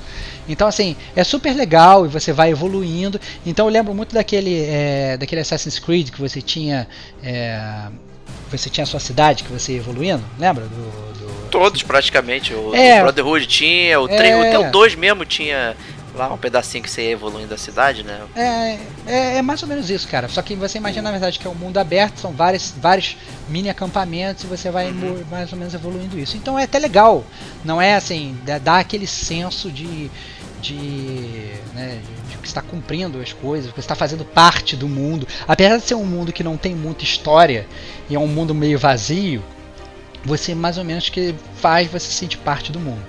[0.49, 3.21] Então assim, é super legal e você vai evoluindo.
[3.45, 6.89] Então eu lembro muito daquele, é, daquele Assassin's Creed que você tinha,
[7.23, 7.61] é,
[8.51, 12.53] você tinha a sua cidade que você ia evoluindo, lembra do, do- Todos praticamente.
[12.55, 12.99] O, É.
[13.01, 14.17] o Brotherhood tinha, o É.
[14.17, 15.75] 3, até o 2 mesmo tinha
[16.19, 18.21] lá um pedacinho que você ia evoluindo a cidade, né?
[18.35, 20.29] É, é, é mais ou menos isso, cara.
[20.29, 23.17] Só que você imagina na verdade que é um mundo aberto, são vários, vários
[23.49, 26.37] mini acampamentos e você vai mo- mais ou menos evoluindo isso.
[26.37, 27.25] Então é até legal,
[27.65, 30.11] não é assim, dá, aquele senso de.
[30.61, 35.27] de, né, de que está cumprindo as coisas, que está fazendo parte do mundo.
[35.47, 37.67] Apesar de ser um mundo que não tem muita história
[38.11, 39.43] e é um mundo meio vazio,
[40.25, 43.03] você mais ou menos que faz você sentir parte do mundo?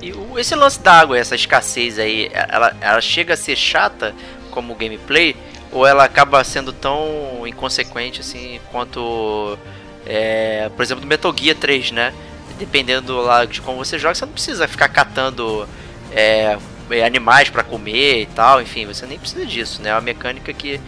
[0.00, 4.14] E o- esse lance da água, essa escassez aí, ela, ela chega a ser chata
[4.50, 5.36] como gameplay?
[5.70, 9.58] Ou ela acaba sendo tão inconsequente assim quanto,
[10.06, 12.14] é, por exemplo, do Metal Gear 3, né?
[12.58, 15.68] Dependendo lá de como você joga, você não precisa ficar catando
[16.10, 16.56] é,
[16.90, 19.90] é, animais pra comer e tal, enfim, você nem precisa disso, né?
[19.90, 20.80] É uma mecânica que,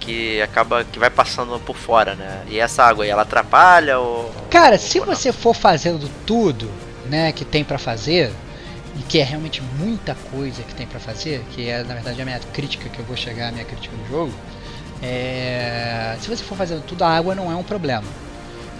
[0.00, 2.42] que acaba que vai passando por fora, né?
[2.48, 4.34] E essa água aí, ela atrapalha ou.
[4.50, 5.06] Cara, ou se não?
[5.06, 6.70] você for fazendo tudo,
[7.08, 8.32] né, que tem pra fazer,
[8.96, 12.24] e que é realmente muita coisa que tem pra fazer, que é na verdade a
[12.24, 14.32] minha crítica que eu vou chegar, a minha crítica do jogo,
[15.02, 18.06] é, se você for fazendo tudo, a água não é um problema.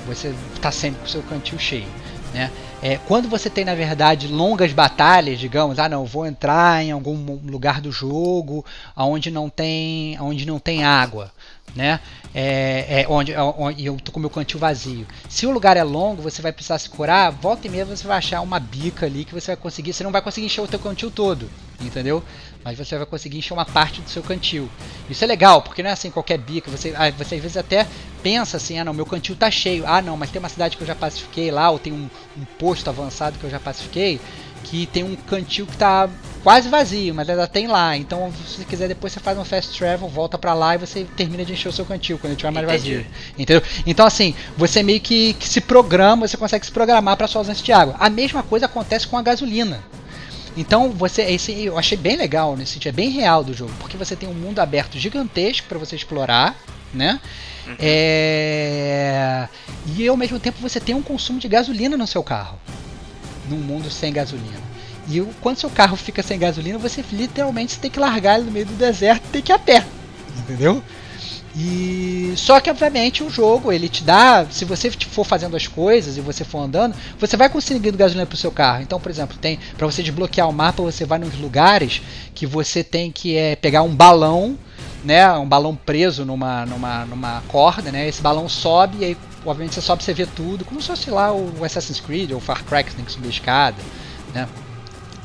[0.07, 1.89] Você tá sempre com o seu cantil cheio,
[2.33, 2.51] né?
[2.83, 7.39] É, quando você tem na verdade longas batalhas, digamos, ah não, vou entrar em algum
[7.47, 8.65] lugar do jogo
[8.95, 11.33] onde não tem, onde não tem água,
[11.75, 12.01] né?
[12.35, 15.07] É, é, onde, onde eu tô com meu cantil vazio.
[15.29, 18.19] Se o lugar é longo, você vai precisar se curar, volta e meia você vai
[18.19, 20.81] achar uma bica ali que você vai conseguir, você não vai conseguir encher o teu
[20.81, 21.49] cantil todo,
[21.81, 22.23] entendeu?
[22.65, 24.69] Mas você vai conseguir encher uma parte do seu cantil.
[25.09, 26.71] Isso é legal, porque não é assim qualquer bico.
[26.71, 27.87] Você, ah, você às vezes até
[28.23, 29.85] pensa assim, ah não, meu cantil tá cheio.
[29.87, 32.45] Ah não, mas tem uma cidade que eu já pacifiquei lá, ou tem um, um
[32.59, 34.21] posto avançado que eu já pacifiquei,
[34.65, 36.09] que tem um cantil que tá
[36.45, 37.97] quase vazio, mas ainda tem lá.
[37.97, 41.07] Então, se você quiser, depois você faz um fast travel, volta para lá e você
[41.17, 42.97] termina de encher o seu cantil quando ele estiver mais Entendi.
[42.97, 43.07] vazio.
[43.39, 43.63] Entendeu?
[43.87, 47.65] Então, assim, você meio que, que se programa, você consegue se programar para sua ausência
[47.65, 47.97] de água.
[47.99, 49.83] A mesma coisa acontece com a gasolina.
[50.55, 53.97] Então, você, esse eu achei bem legal nesse sentido, é bem real do jogo, porque
[53.97, 56.55] você tem um mundo aberto gigantesco para você explorar,
[56.93, 57.19] né?
[57.79, 59.49] É...
[59.97, 62.59] E ao mesmo tempo você tem um consumo de gasolina no seu carro,
[63.49, 64.74] num mundo sem gasolina.
[65.09, 68.53] E o- quando seu carro fica sem gasolina, você literalmente tem que largar ele no
[68.53, 69.85] meio do deserto e tem que ir a pé,
[70.39, 70.83] entendeu?
[71.57, 76.17] E só que obviamente o jogo ele te dá, se você for fazendo as coisas
[76.17, 78.83] e você for andando, você vai conseguindo gasolina pro seu carro.
[78.83, 82.03] Então, por exemplo, tem para você desbloquear o mapa, você vai nos lugares
[82.35, 84.59] que você tem que é, pegar um balão,
[85.05, 88.09] né, um balão preso numa, numa, numa corda, né?
[88.09, 91.33] Esse balão sobe e aí, obviamente, você sobe, você vê tudo, como se fosse lá
[91.33, 93.77] o Assassin's Creed ou Far Cry, que você tem que subir a escada,
[94.35, 94.49] né?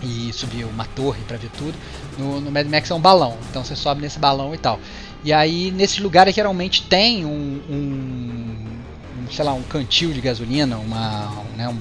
[0.01, 1.73] E subir uma torre para ver tudo.
[2.17, 4.79] No, no Mad Max é um balão, então você sobe nesse balão e tal.
[5.23, 8.65] E aí nesses lugares geralmente tem um, um,
[9.19, 11.79] um, sei lá, um cantil de gasolina, uma, um, né, um,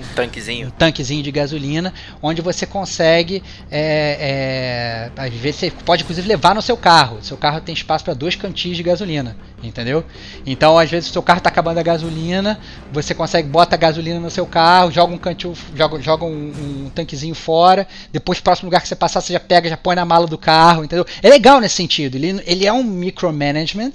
[0.00, 0.68] Um tanquezinho.
[0.68, 1.92] um tanquezinho de gasolina,
[2.22, 7.18] onde você consegue, é, é, às vezes você pode inclusive levar no seu carro.
[7.22, 10.04] Seu carro tem espaço para dois cantis de gasolina, entendeu?
[10.46, 12.58] Então às vezes o seu carro está acabando a gasolina,
[12.92, 16.90] você consegue bota a gasolina no seu carro, joga um cantil, joga, joga um, um
[16.94, 20.26] tanquezinho fora, depois próximo lugar que você passar você já pega, já põe na mala
[20.26, 21.06] do carro, entendeu?
[21.22, 22.16] É legal nesse sentido.
[22.16, 23.92] Ele, ele é um micromanagement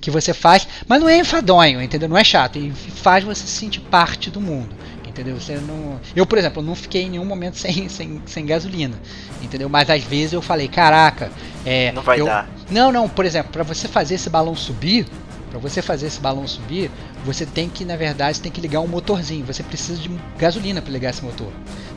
[0.00, 2.08] que você faz, mas não é enfadonho, entendeu?
[2.08, 4.74] Não é chato, e faz você se sentir parte do mundo
[5.12, 5.38] entendeu?
[5.38, 6.00] Você não...
[6.16, 8.98] Eu, por exemplo, não fiquei em nenhum momento sem, sem, sem gasolina,
[9.40, 9.68] entendeu?
[9.68, 11.30] Mas às vezes eu falei, caraca,
[11.64, 12.26] é, Não vai eu...
[12.26, 12.48] dar.
[12.70, 15.06] Não, não, por exemplo, para você fazer esse balão subir,
[15.50, 16.90] para você fazer esse balão subir,
[17.26, 19.44] você tem que, na verdade, você tem que ligar um motorzinho.
[19.44, 21.52] Você precisa de gasolina para ligar esse motor.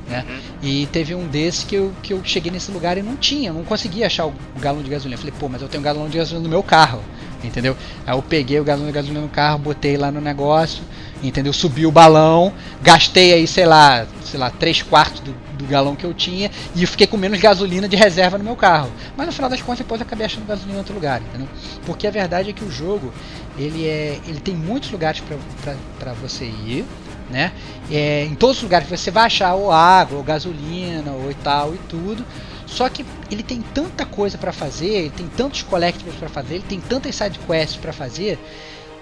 [0.09, 0.25] Né?
[0.27, 0.39] Uhum.
[0.61, 3.63] E teve um desses que eu, que eu cheguei nesse lugar e não tinha, não
[3.63, 5.15] conseguia achar o galão de gasolina.
[5.15, 7.01] Eu falei, pô, mas eu tenho um galão de gasolina no meu carro,
[7.41, 7.77] entendeu?
[8.05, 10.83] Aí eu peguei o galão de gasolina no carro, botei lá no negócio,
[11.27, 11.53] entendeu?
[11.53, 16.05] Subi o balão, gastei aí, sei lá, sei lá, 3 quartos do, do galão que
[16.05, 18.91] eu tinha e fiquei com menos gasolina de reserva no meu carro.
[19.15, 21.47] Mas no final das contas depois eu acabei achando gasolina em outro lugar, entendeu?
[21.85, 23.13] Porque a verdade é que o jogo,
[23.57, 25.21] ele é, ele tem muitos lugares
[25.99, 26.85] para você ir,
[27.29, 27.51] né?
[27.91, 31.77] É, em todos os lugares você vai achar ou água, ou gasolina, ou tal e
[31.89, 32.25] tudo.
[32.65, 36.65] Só que ele tem tanta coisa para fazer, ele tem tantos collectibles para fazer, ele
[36.67, 38.39] tem tantas side quests para fazer,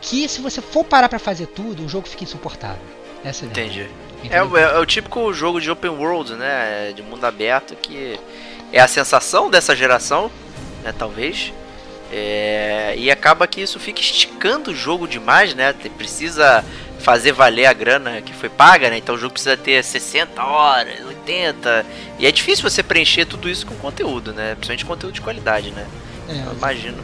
[0.03, 2.83] que se você for parar para fazer tudo, o jogo fica insuportável.
[3.23, 3.47] Essa é.
[3.47, 3.89] Entendi.
[4.29, 6.91] É, é o típico jogo de open world, né?
[6.93, 8.19] De mundo aberto, que
[8.71, 10.29] é a sensação dessa geração,
[10.83, 10.93] né?
[10.97, 11.53] Talvez.
[12.11, 15.73] É, e acaba que isso fica esticando o jogo demais, né?
[15.97, 16.63] Precisa
[16.99, 18.97] fazer valer a grana que foi paga, né?
[18.97, 21.85] Então o jogo precisa ter 60 horas, 80.
[22.19, 24.55] E é difícil você preencher tudo isso com conteúdo, né?
[24.55, 25.87] Principalmente conteúdo de qualidade, né?
[26.29, 27.03] É, Eu imagino.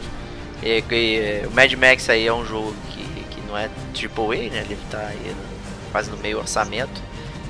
[0.62, 3.04] E, e, o Mad Max aí é um jogo que,
[3.36, 4.66] que não é AAA, né?
[4.66, 7.02] Ele tá aí no- quase no meio orçamento,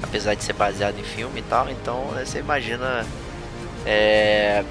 [0.01, 1.69] apesar de ser baseado em filme e tal.
[1.69, 3.05] Então né, você imagina
[3.85, 4.63] é,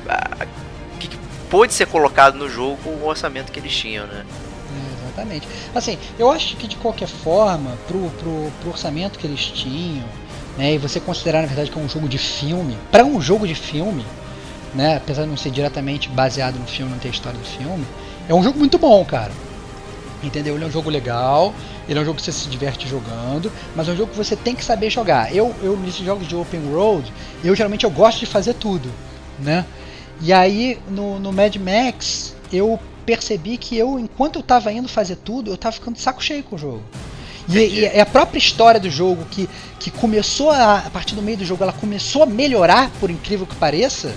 [0.95, 1.19] o que, que
[1.51, 4.25] pôde ser colocado no jogo com o orçamento que eles tinham, né?
[4.25, 5.49] É, exatamente.
[5.75, 10.05] Assim, eu acho que de qualquer forma, pro, pro, pro orçamento que eles tinham,
[10.57, 13.47] né, e você considerar na verdade que é um jogo de filme, para um jogo
[13.47, 14.05] de filme,
[14.75, 17.87] né, apesar de não ser diretamente baseado no filme, não ter a história do filme,
[18.29, 19.33] é um jogo muito bom, cara.
[20.23, 20.57] Entendeu?
[20.57, 21.55] Ele é um jogo legal,
[21.89, 24.37] ele é um jogo que você se diverte jogando, mas é um jogo que você
[24.37, 25.35] tem que saber jogar.
[25.35, 27.13] Eu, eu nesses jogos de open world,
[27.43, 28.91] eu geralmente eu gosto de fazer tudo,
[29.39, 29.65] né?
[30.21, 35.17] E aí no, no Mad Max eu percebi que eu, enquanto eu tava indo fazer
[35.17, 36.83] tudo, eu tava ficando de saco cheio com o jogo.
[37.49, 39.49] E, é a própria história do jogo que,
[39.79, 43.47] que começou a, a partir do meio do jogo, ela começou a melhorar, por incrível
[43.47, 44.15] que pareça.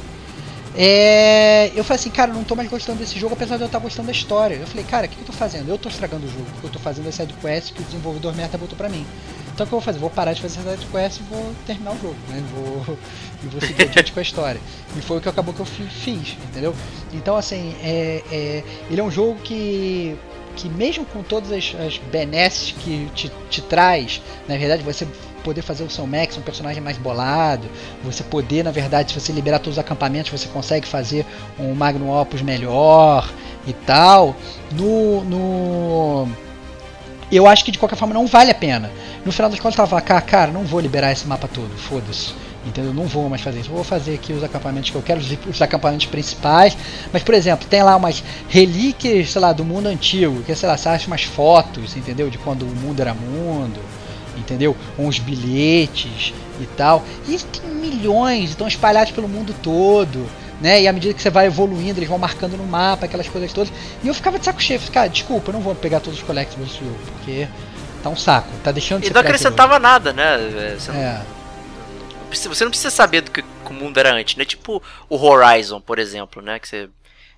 [0.73, 3.79] É, eu falei assim, cara, não tô mais gostando desse jogo, apesar de eu estar
[3.79, 4.55] gostando da história.
[4.55, 5.67] Eu falei, cara, o que eu tô fazendo?
[5.69, 8.33] Eu tô estragando o jogo, porque eu tô fazendo essa side quest que o desenvolvedor
[8.35, 9.05] merda botou pra mim.
[9.53, 9.99] Então o que eu vou fazer?
[9.99, 12.41] Vou parar de fazer essa side quest e vou terminar o jogo, né?
[12.53, 12.97] Vou,
[13.43, 14.61] e vou seguir adiante com a história.
[14.95, 16.73] E foi o que acabou que eu fi- fiz, entendeu?
[17.13, 20.15] Então, assim, é, é, ele é um jogo que,
[20.55, 25.05] que mesmo com todas as, as benesses que te, te traz, na verdade, você
[25.41, 27.67] poder fazer o seu Max um personagem mais bolado,
[28.03, 31.25] você poder, na verdade, se você liberar todos os acampamentos, você consegue fazer
[31.59, 33.29] um Magnum Opus melhor
[33.67, 34.35] e tal.
[34.71, 36.27] No, no
[37.31, 38.91] eu acho que de qualquer forma não vale a pena.
[39.25, 42.33] No final das contas, eu tava, cara, cara, não vou liberar esse mapa todo, foda-se.
[42.65, 42.93] Entendeu?
[42.93, 43.71] Não vou mais fazer isso.
[43.71, 46.77] Vou fazer aqui os acampamentos que eu quero, os, os acampamentos principais.
[47.11, 50.77] Mas, por exemplo, tem lá umas relíquias, sei lá, do mundo antigo, que sei lá,
[50.77, 52.29] você acha umas fotos, entendeu?
[52.29, 53.79] De quando o mundo era mundo,
[54.41, 54.75] entendeu?
[54.99, 57.03] Uns bilhetes e tal.
[57.27, 60.27] E tem milhões, estão espalhados pelo mundo todo.
[60.59, 60.83] Né?
[60.83, 63.73] E à medida que você vai evoluindo, eles vão marcando no mapa, aquelas coisas todas.
[64.03, 66.67] E eu ficava de saco cheio, cara, desculpa, eu não vou pegar todos os collectibles
[66.69, 67.47] desse jogo, porque
[68.03, 70.75] tá um saco, tá deixando de E não acrescentava nada, né?
[70.77, 71.21] Você não, É,
[72.29, 74.45] precisa- você não precisa saber do que o mundo era antes, né?
[74.45, 76.59] Tipo o Horizon, por exemplo, né?
[76.59, 76.89] Que você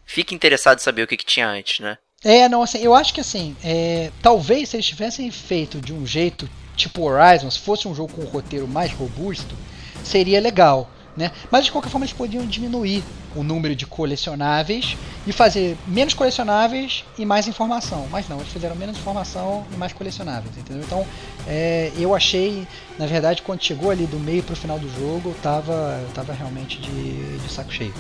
[0.06, 1.98] fica interessado em saber o que, que tinha antes, né?
[2.26, 6.06] É, não, assim, eu acho que assim, é, talvez se eles tivessem feito de um
[6.06, 9.56] jeito tipo Horizon, se fosse um jogo com um roteiro mais robusto,
[10.04, 11.32] seria legal, né?
[11.52, 13.04] Mas de qualquer forma eles podiam diminuir
[13.36, 18.08] o número de colecionáveis e fazer menos colecionáveis e mais informação.
[18.12, 20.84] Mas não, eles fizeram menos informação e mais colecionáveis, entendeu?
[20.84, 21.06] Então,
[21.48, 22.68] é, eu achei,
[22.98, 26.34] na verdade, quando chegou ali do meio pro final do jogo, eu tava, eu tava
[26.34, 27.94] realmente de, de saco cheio.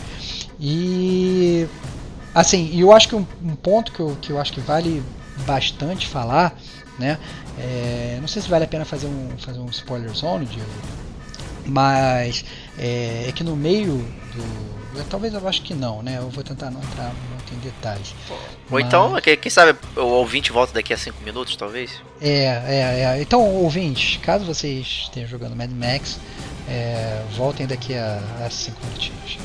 [0.59, 1.67] E
[2.33, 5.03] Assim, eu acho que um, um ponto que eu, que eu acho que vale
[5.45, 6.57] bastante falar,
[6.99, 7.17] né?
[7.59, 10.69] é, não sei se vale a pena fazer um, fazer um spoiler zone, Diego,
[11.65, 12.43] mas
[12.77, 13.97] é, é que no meio
[14.33, 14.97] do.
[14.99, 16.17] eu- talvez eu acho que não, né?
[16.17, 18.13] Eu vou tentar não entrar muito em detalhes.
[18.29, 18.37] Ou
[18.71, 21.91] Mas- então, que- quem sabe o ouvinte volta daqui a 5 minutos, talvez?
[22.21, 22.29] É,
[22.67, 23.21] é, é.
[23.21, 26.19] Então, ouvintes, caso vocês estejam jogando Mad Max,
[26.67, 29.37] é, voltem daqui a 5 minutinhos.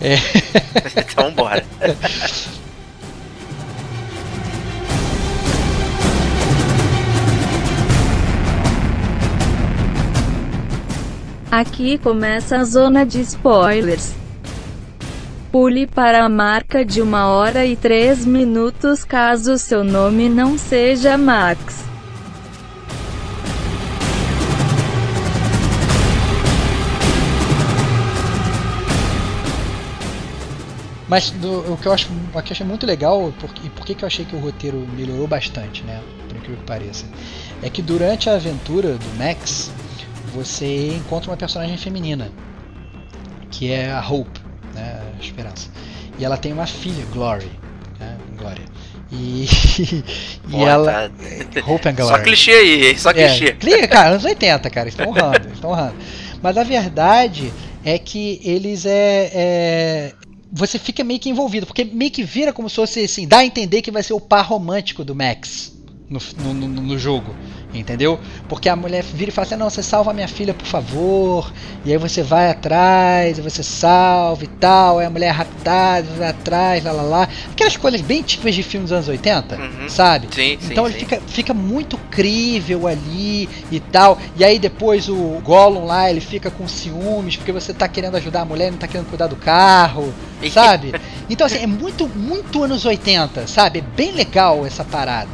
[0.00, 0.16] É,
[1.00, 1.64] então bora.
[11.50, 14.14] Aqui começa a zona de spoilers.
[15.50, 21.18] Pule para a marca de uma hora e três minutos caso seu nome não seja
[21.18, 21.84] Max.
[31.08, 34.04] Mas do- o que eu acho, eu achei muito legal, por- e por que que
[34.04, 36.00] eu achei que o roteiro melhorou bastante, né?
[36.28, 37.04] Por incrível que pareça,
[37.62, 39.72] é que durante a aventura do Max,
[40.34, 42.30] você encontra uma personagem feminina,
[43.50, 44.40] que é a Hope,
[44.74, 45.00] né?
[45.18, 45.68] A Esperança.
[46.18, 47.50] E ela tem uma filha, Glory,
[47.98, 48.16] né?
[48.38, 48.64] Glória.
[49.12, 49.44] E,
[50.48, 51.08] e Pô, ela.
[51.10, 51.10] tá-
[51.66, 52.22] Hope and Só Glory.
[52.24, 53.46] clichê aí, só clichê.
[53.46, 55.94] É, clica, cara, anos 80, cara, estão honrando, estão honrando.
[56.42, 57.52] Mas a verdade
[57.84, 60.12] é que eles é, é,
[60.52, 63.44] Você fica meio que envolvido, porque meio que vira como se fosse assim, dá a
[63.44, 65.72] entender que vai ser o par romântico do Max
[66.08, 67.34] no, no, no- no jogo,
[67.72, 68.18] entendeu?
[68.48, 71.52] Porque a mulher vira e fala assim, não, você salva minha filha, por favor.
[71.84, 76.28] E aí você vai atrás, você salva e tal, aí a mulher é raptada, vai
[76.28, 77.28] atrás, lá lá lá.
[77.52, 79.88] Aquelas coisas bem típicas de filmes dos anos 80, Uhum.
[79.88, 80.28] sabe?
[80.34, 80.90] Sim, sim, Então sim.
[80.90, 84.18] ele fica, fica muito crível ali e tal.
[84.36, 88.42] E aí depois o Gollum lá, ele fica com ciúmes porque você tá querendo ajudar
[88.42, 90.12] a mulher não tá querendo cuidar do carro,
[90.52, 90.92] sabe?
[91.28, 93.78] Então assim, é muito, muito anos 80, sabe?
[93.78, 95.30] É bem legal essa parada,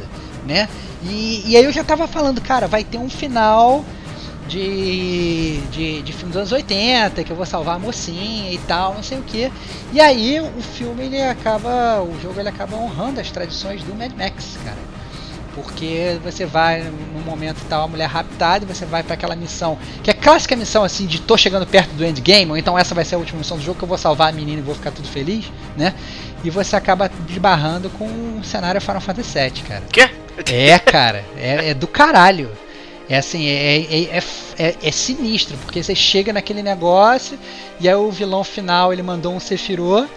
[0.47, 0.67] né?
[1.03, 3.83] E, e aí eu já tava falando, cara, vai ter um final
[4.47, 8.93] de, de, de filme dos anos 80, que eu vou salvar a mocinha e tal,
[8.93, 9.51] não sei o que.
[9.93, 14.11] E aí o filme ele acaba, o jogo ele acaba honrando as tradições do Mad
[14.17, 14.97] Max, cara.
[15.53, 20.11] Porque você vai num momento tal, a mulher raptada, você vai para aquela missão, que
[20.11, 23.15] é clássica missão assim de tô chegando perto do endgame, ou então essa vai ser
[23.15, 25.07] a última missão do jogo que eu vou salvar a menina e vou ficar tudo
[25.07, 25.95] feliz, né?
[26.43, 29.83] E você acaba desbarrando com um cenário Final Fantasy VII, cara.
[29.91, 30.07] Quê?
[30.45, 32.49] É, cara, é, é do caralho.
[33.09, 34.23] É assim, é, é, é,
[34.59, 37.39] é- é sinistro, porque você chega naquele negócio
[37.79, 40.09] e aí o vilão final ele mandou um Sephiroth,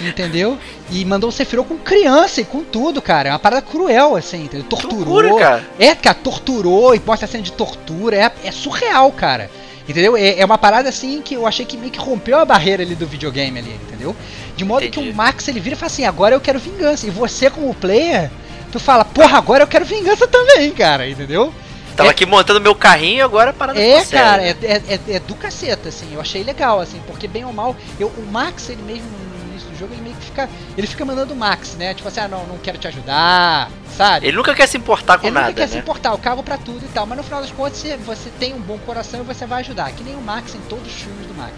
[0.00, 0.56] entendeu?
[0.90, 3.30] E mandou um Sephiroth com criança e com tudo, cara.
[3.30, 4.66] É uma parada cruel, assim, entendeu?
[4.68, 5.20] Torturou.
[5.20, 5.66] loucura, cara.
[5.80, 8.16] É, cara, torturou e mostra a cena de tortura.
[8.16, 9.50] É, é surreal, cara.
[9.88, 10.16] Entendeu?
[10.16, 12.94] É, é uma parada assim que eu achei que meio que rompeu a barreira ali
[12.94, 14.14] do videogame ali, entendeu?
[14.56, 15.10] De modo que Entendi.
[15.10, 17.06] o Max ele vira e fala assim: agora eu quero vingança.
[17.06, 18.30] E você, como player,
[18.70, 21.52] tu fala, porra, agora eu quero vingança também, cara, entendeu?
[21.96, 25.14] Tava É- aqui montando meu carrinho agora a parada É, ficou cara, é, é, é-
[25.16, 26.14] é do caceta, assim.
[26.14, 29.68] Eu achei legal, assim, porque bem ou mal, eu, o Max, ele mesmo no início
[29.68, 30.48] do jogo, ele meio que fica.
[30.76, 31.94] Ele fica mandando o Max, né?
[31.94, 34.28] Tipo assim, ah, não, não quero te ajudar, sabe?
[34.28, 35.72] Ele nunca quer se importar com Ele nada, nunca quer né?
[35.72, 38.30] se importar, eu cago pra tudo e tal, mas no final das contas você, você
[38.38, 41.00] tem um bom coração e você vai ajudar, que nem o Max em todos os
[41.02, 41.52] filmes do Max.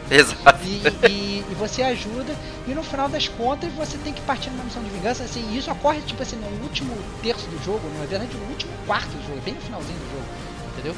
[0.10, 0.64] Exato.
[0.64, 2.34] E, e- e você ajuda,
[2.66, 5.24] e no final das contas você tem que partir numa missão de vingança.
[5.24, 8.72] Assim, e isso ocorre tipo assim, no último terço do jogo, na verdade no último
[8.86, 10.26] quarto do jogo, bem no finalzinho do jogo,
[10.72, 10.94] entendeu?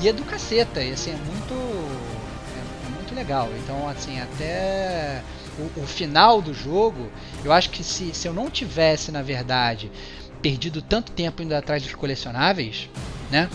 [0.00, 1.54] E é do caceta, e assim, é muito.
[1.54, 3.48] É, é muito legal.
[3.62, 5.22] Então, assim, até
[5.58, 7.08] o, o final do jogo,
[7.44, 9.90] eu acho que se, se eu não tivesse, na verdade,
[10.42, 12.88] perdido tanto tempo indo atrás dos colecionáveis,
[13.30, 13.48] né?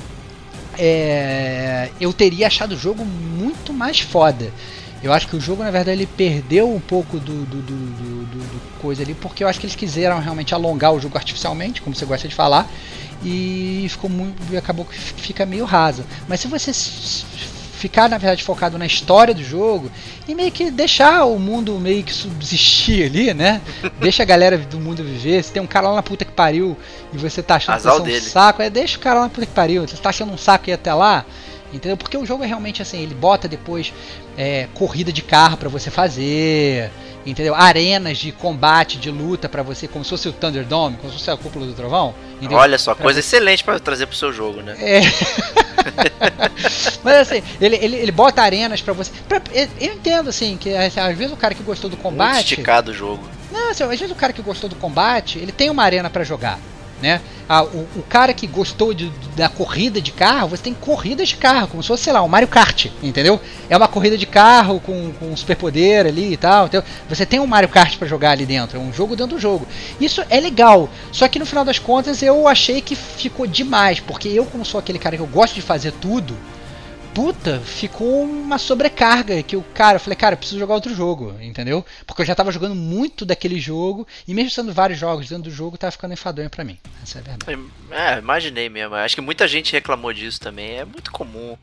[0.78, 4.52] é, eu teria achado o jogo muito mais foda.
[5.02, 8.26] Eu acho que o jogo, na verdade, ele perdeu um pouco do, do, do, do,
[8.26, 11.96] do coisa ali, porque eu acho que eles quiseram realmente alongar o jogo artificialmente, como
[11.96, 12.70] você gosta de falar,
[13.24, 14.36] e ficou muito.
[14.52, 16.04] E acabou que fica meio raso.
[16.28, 16.74] Mas se você
[17.80, 19.90] ficar, na verdade, focado na história do jogo
[20.28, 23.62] e meio que deixar o mundo meio que subsistir ali, né?
[24.00, 25.42] Deixa a galera do mundo viver.
[25.44, 26.78] Se tem um cara lá na puta que pariu
[27.14, 29.46] e você tá achando que é um saco, é deixa o cara lá na puta
[29.46, 29.88] que pariu.
[29.88, 31.26] Você tá achando um saco ir até lá,
[31.74, 31.96] entendeu?
[31.96, 33.94] Porque o jogo é realmente assim, ele bota depois
[34.42, 36.90] é, corrida de carro pra você fazer,
[37.26, 37.54] entendeu?
[37.54, 41.30] Arenas de combate, de luta pra você, como se fosse o Thunderdome, como se fosse
[41.30, 42.16] a cúpula do trovão.
[42.38, 42.58] entendeu?
[42.58, 44.78] Olha só, Pra coisa excelente pra trazer pro seu jogo, né?
[44.80, 45.02] É.
[47.04, 49.12] Mas assim, ele, ele, ele bota arenas pra você.
[49.28, 52.40] pra- eu entendo assim, que assim, às vezes o cara que gostou do Muito combate.
[52.54, 53.28] esticado o jogo.
[53.52, 56.24] Não, assim, às vezes o cara que gostou do combate, ele tem uma arena pra
[56.24, 56.60] jogar.
[57.02, 57.22] Né?
[57.48, 61.38] Ah, o, o cara que gostou de- da corrida de carro, você tem corridas de
[61.38, 63.40] carro, como se fosse, sei lá, um Mario Kart, entendeu?
[63.70, 66.66] É uma corrida de carro com, com superpoder ali e tal.
[66.68, 69.42] Então, você tem um Mario Kart pra jogar ali dentro, é um jogo dentro do
[69.42, 69.66] jogo.
[70.00, 74.28] Isso é legal, só que no final das contas eu achei que ficou demais, porque
[74.28, 76.38] eu, como sou aquele cara que eu gosto de fazer tudo,
[77.14, 81.36] puta, ficou uma sobrecarga que o cara, eu falei, cara, eu preciso jogar outro jogo,
[81.42, 81.86] entendeu?
[82.06, 85.52] Porque eu já tava jogando muito daquele jogo e mesmo sendo vários jogos dentro do
[85.52, 86.78] jogo, tava ficando enfadonho pra mim.
[87.04, 87.60] Essa é a verdade.
[87.92, 88.96] É, imaginei mesmo.
[88.96, 90.78] Acho que muita gente reclamou disso também.
[90.78, 91.58] É muito comum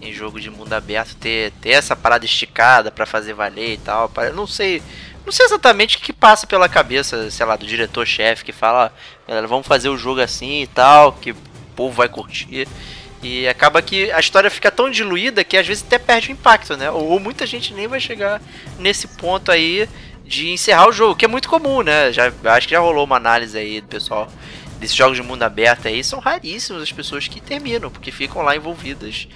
[0.00, 4.10] em jogo de mundo aberto ter, ter essa parada esticada pra fazer valer e tal.
[4.16, 4.82] Eu não sei.
[5.24, 9.28] Não sei exatamente o que passa pela cabeça, sei lá, do diretor-chefe que fala, "Ó,
[9.28, 11.36] galera, vamos fazer o jogo assim e tal, que o
[11.76, 12.66] povo vai curtir.
[13.22, 16.76] E acaba que a história fica tão diluída que às vezes até perde o impacto,
[16.76, 16.90] né?
[16.90, 18.40] Ou, muita gente nem vai chegar
[18.78, 19.88] nesse ponto aí
[20.24, 22.12] de encerrar o jogo, que é muito comum, né?
[22.12, 24.30] Já, acho que já rolou uma análise aí do pessoal
[24.78, 28.56] desses jogos de mundo aberto aí, são raríssimos as pessoas que terminam, porque ficam lá
[28.56, 29.28] envolvidas,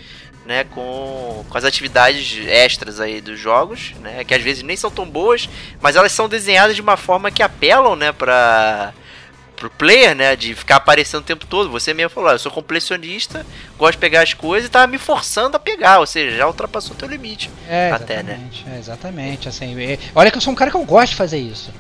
[0.46, 4.90] né, com, com as atividades extras aí dos jogos, né, que às vezes nem são
[4.90, 5.48] tão boas,
[5.82, 8.94] mas elas são desenhadas de uma forma que apelam, né, pra
[9.68, 11.70] pro player, né, de ficar aparecendo o tempo todo.
[11.70, 13.44] Você mesmo falou, "Ah, eu sou completionista,
[13.78, 16.94] gosto de pegar as coisas e tá me forçando a pegar, ou seja, já ultrapassou
[16.94, 17.50] o teu limite.
[17.68, 18.32] É, Até, né?
[18.34, 19.48] exatamente, é, exatamente.
[19.48, 21.70] Assim, é- olha que eu sou um cara que eu gosto de fazer isso,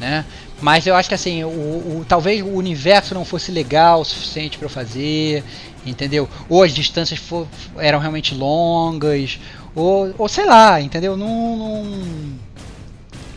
[0.00, 0.24] né?
[0.60, 4.56] Mas eu acho que assim, o, o- talvez o universo não fosse legal o suficiente
[4.56, 5.44] pra eu fazer,
[5.84, 6.28] entendeu?
[6.48, 9.38] Ou as distâncias fo- eram realmente longas,
[9.74, 11.14] ou, ou sei lá, entendeu?
[11.16, 12.45] Não, não-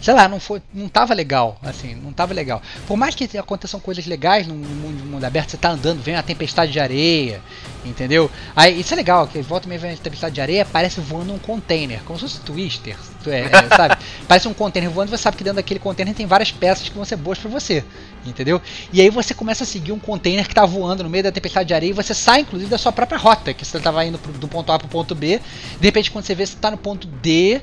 [0.02, 2.62] sei lá, não foi, não tava legal, assim, não tava legal.
[2.88, 6.24] Por mais que aconteçam coisas legais no mundo, mundo aberto, você tá andando, vem uma
[6.24, 7.42] tempestade de areia,
[7.86, 8.32] entendeu?
[8.56, 11.40] Aí isso é legal, que volta e meia vem tempestade de areia, parece voando um
[11.40, 12.96] container, como se fosse Twister,
[13.28, 13.98] é, é, sabe?
[14.28, 17.04] Parece um container voando, você sabe que dentro daquele container tem várias peças que vão
[17.04, 17.84] ser boas pra você,
[18.26, 18.62] entendeu?
[18.94, 21.68] E aí você começa a seguir um container que tá voando no meio da tempestade
[21.68, 24.32] de areia e você sai inclusive da sua própria rota, que você tava indo pro,
[24.32, 25.42] do ponto A pro ponto B,
[25.80, 27.62] de repente quando você vê você tá no ponto D,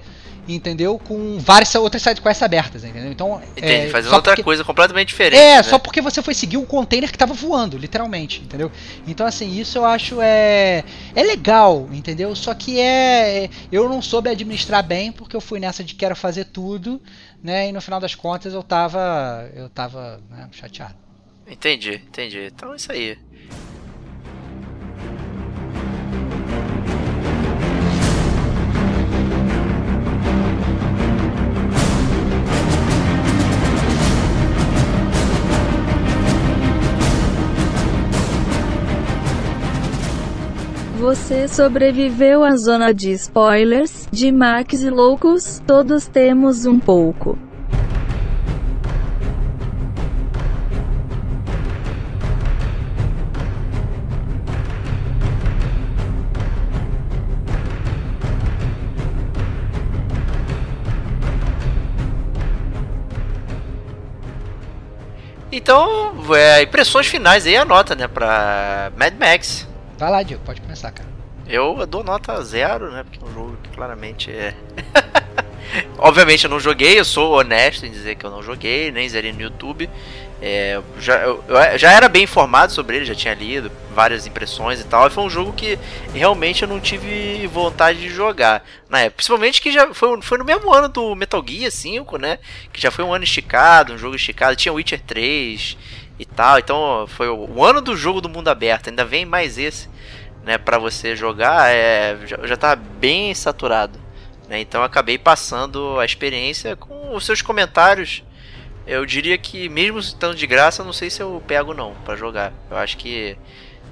[0.48, 0.98] entendeu?
[0.98, 3.10] Com várias outras sidequests abertas, entendeu?
[3.10, 5.38] Então, é, Fazendo outra porque- coisa completamente diferente.
[5.40, 5.62] é, né?
[5.62, 8.70] só porque você foi seguir um container que tava voando, literalmente, entendeu?
[9.06, 10.84] Então, assim, isso eu acho é,
[11.14, 12.34] é legal, entendeu?
[12.36, 13.48] Só que é.
[13.70, 17.00] Eu não soube administrar bem, porque eu fui nessa de quero fazer tudo,
[17.42, 17.68] né?
[17.68, 19.50] E no final das contas eu tava.
[19.54, 20.94] Eu tava né, chateado.
[21.48, 22.50] Entendi, entendi.
[22.52, 23.16] Então é isso aí.
[41.06, 45.62] Você sobreviveu à zona de spoilers de Max e Loucos?
[45.64, 47.38] Todos temos um pouco.
[65.52, 69.65] Então, é, impressões finais aí, a nota, né, pra Mad Max.
[69.98, 71.08] Vai lá, Diego, pode começar, cara.
[71.48, 74.54] Eu dou nota zero, né, porque é um jogo que claramente é...
[75.98, 79.32] Obviamente eu não joguei, eu sou honesto em dizer que eu não joguei, nem zerei
[79.32, 79.90] no YouTube.
[80.40, 84.80] É, já, eu, eu já era bem informado sobre ele, já tinha lido várias impressões
[84.80, 85.06] e tal.
[85.06, 85.78] E foi um jogo que
[86.12, 89.16] realmente eu não tive vontade de jogar na época.
[89.16, 92.38] Principalmente que já foi, foi no mesmo ano do Metal Gear 5, né?
[92.72, 94.56] Que já foi um ano esticado, um jogo esticado.
[94.56, 95.76] Tinha Witcher 3
[96.18, 96.58] e tal.
[96.58, 98.88] Então foi o, ano do jogo do mundo aberto.
[98.88, 99.88] Ainda vem mais esse,
[100.44, 100.58] né?
[100.58, 101.70] Pra você jogar.
[101.70, 103.98] É, já, já tava bem saturado.
[104.48, 104.60] Né?
[104.60, 108.22] Então acabei passando a experiência com os seus comentários.
[108.86, 112.52] Eu diria que mesmo estando de graça, não sei se eu pego não pra jogar.
[112.70, 113.36] Eu acho que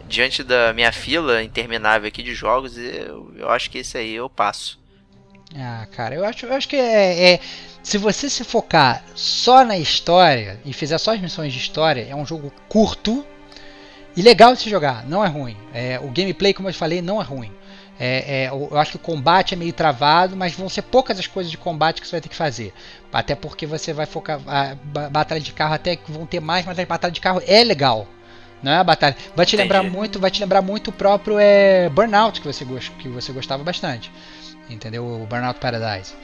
[0.07, 4.31] diante da minha fila interminável aqui de jogos, eu, eu acho que esse aí eu
[4.31, 4.79] passo.
[5.57, 7.40] Ah, cara, eu acho, eu acho que é, é,
[7.82, 12.14] Se você se focar só na história e fizer só as missões de história, é
[12.14, 13.24] um jogo curto
[14.16, 15.57] e legal de se jogar, não é ruim.
[15.72, 17.53] É, o gameplay, como eu falei, não é ruim.
[17.99, 21.26] É, é, eu acho que o combate é meio travado, mas vão ser poucas as
[21.26, 22.72] coisas de combate que você vai ter que fazer.
[23.12, 24.40] Até porque você vai focar.
[24.47, 24.74] A
[25.09, 28.07] batalha de carro até que vão ter mais, mas a batalha de carro é legal.
[28.62, 29.16] Não é a batalha.
[29.36, 29.62] Vai te Entendi.
[29.62, 32.64] lembrar muito, vai te lembrar muito o próprio é, Burnout que você,
[32.99, 34.11] que você gostava bastante.
[34.68, 35.04] Entendeu?
[35.04, 36.14] O Burnout Paradise.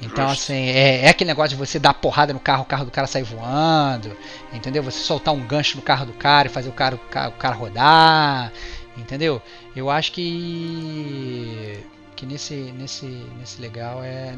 [0.00, 0.52] Então, Justo.
[0.52, 3.06] assim, é, é, aquele negócio de você dar porrada no carro, o carro do cara
[3.06, 4.16] sair voando,
[4.52, 4.82] entendeu?
[4.82, 7.32] Você soltar um gancho no carro do cara e fazer o cara, o cara, o
[7.32, 8.52] cara rodar,
[8.96, 9.42] entendeu?
[9.74, 11.84] Eu acho que
[12.14, 13.06] que nesse nesse
[13.38, 14.34] nesse legal é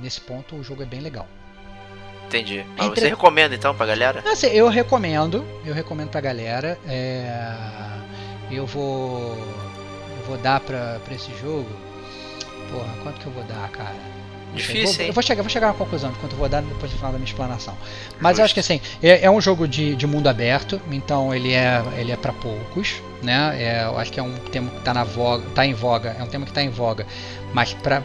[0.00, 1.26] nesse ponto o jogo é bem legal.
[2.26, 2.64] Entendi.
[2.76, 3.00] Mas Entre...
[3.00, 4.22] você recomenda então pra galera?
[4.30, 6.78] Assim, eu recomendo, eu recomendo pra galera.
[6.86, 7.34] É...
[8.50, 9.38] Eu vou
[10.18, 11.87] eu vou dar pra, pra esse jogo.
[12.70, 13.96] Porra, quanto que eu vou dar, cara?
[14.54, 16.62] Difícil, vou, eu vou chegar, vou chegar a uma conclusão de quanto eu vou dar
[16.62, 17.76] depois do final da minha explanação.
[18.20, 18.40] Mas Justo.
[18.40, 21.82] eu acho que assim, é, é um jogo de, de, mundo aberto, então ele é,
[21.98, 23.62] ele é para poucos, né?
[23.62, 26.22] É, eu acho que é um tema que está na voga, tá em voga, é
[26.22, 27.06] um tema que está em voga,
[27.52, 28.02] mas para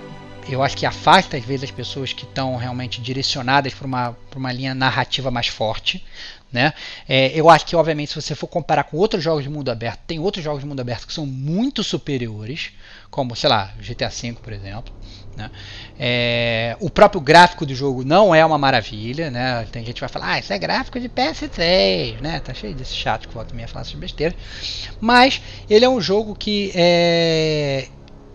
[0.50, 4.52] eu acho que afasta às vezes as pessoas que estão realmente direcionadas para uma, uma
[4.52, 6.04] linha narrativa mais forte.
[6.52, 6.72] Né?
[7.10, 10.02] É, eu acho que, obviamente, se você for comparar com outros jogos de mundo aberto,
[10.06, 12.72] tem outros jogos de mundo aberto que são muito superiores,
[13.14, 14.92] como, sei lá, GTA V, por exemplo.
[15.38, 15.52] Né?
[16.00, 19.68] É, o próprio gráfico do jogo não é uma maravilha, né?
[19.72, 22.40] Tem gente que vai falar, ah, isso é gráfico de PS3, né?
[22.40, 24.36] Tá cheio desse chato que volta a minha falar essas besteiras.
[25.00, 25.40] Mas
[25.70, 27.88] ele é um jogo que é,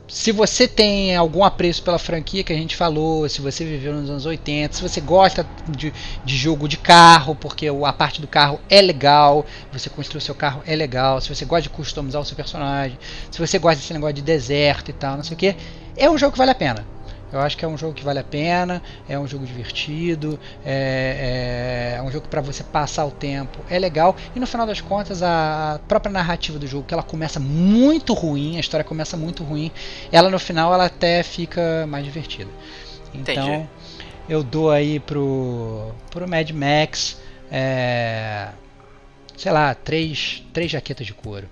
[0.08, 4.08] se você tem algum apreço pela franquia que a gente falou, se você viveu nos
[4.08, 5.92] anos 80, se você gosta de,
[6.24, 10.34] de jogo de carro, porque a parte do carro é legal, você construir o seu
[10.34, 12.98] carro é legal, se você gosta de customizar o seu personagem,
[13.30, 15.54] se você gosta desse negócio de deserto e tal, não sei o que,
[15.94, 16.97] é um jogo que vale a pena.
[17.32, 21.94] Eu acho que é um jogo que vale a pena, é um jogo divertido, é,
[21.94, 24.16] é, é um jogo para você passar o tempo, é legal.
[24.34, 28.56] E no final das contas, a própria narrativa do jogo, que ela começa muito ruim,
[28.56, 29.70] a história começa muito ruim,
[30.10, 32.50] ela no final ela até fica mais divertida.
[33.14, 33.68] Então, Entendi.
[34.28, 37.18] eu dou aí pro, pro Mad Max,
[37.50, 38.48] é,
[39.36, 41.48] sei lá, três, três jaquetas de couro.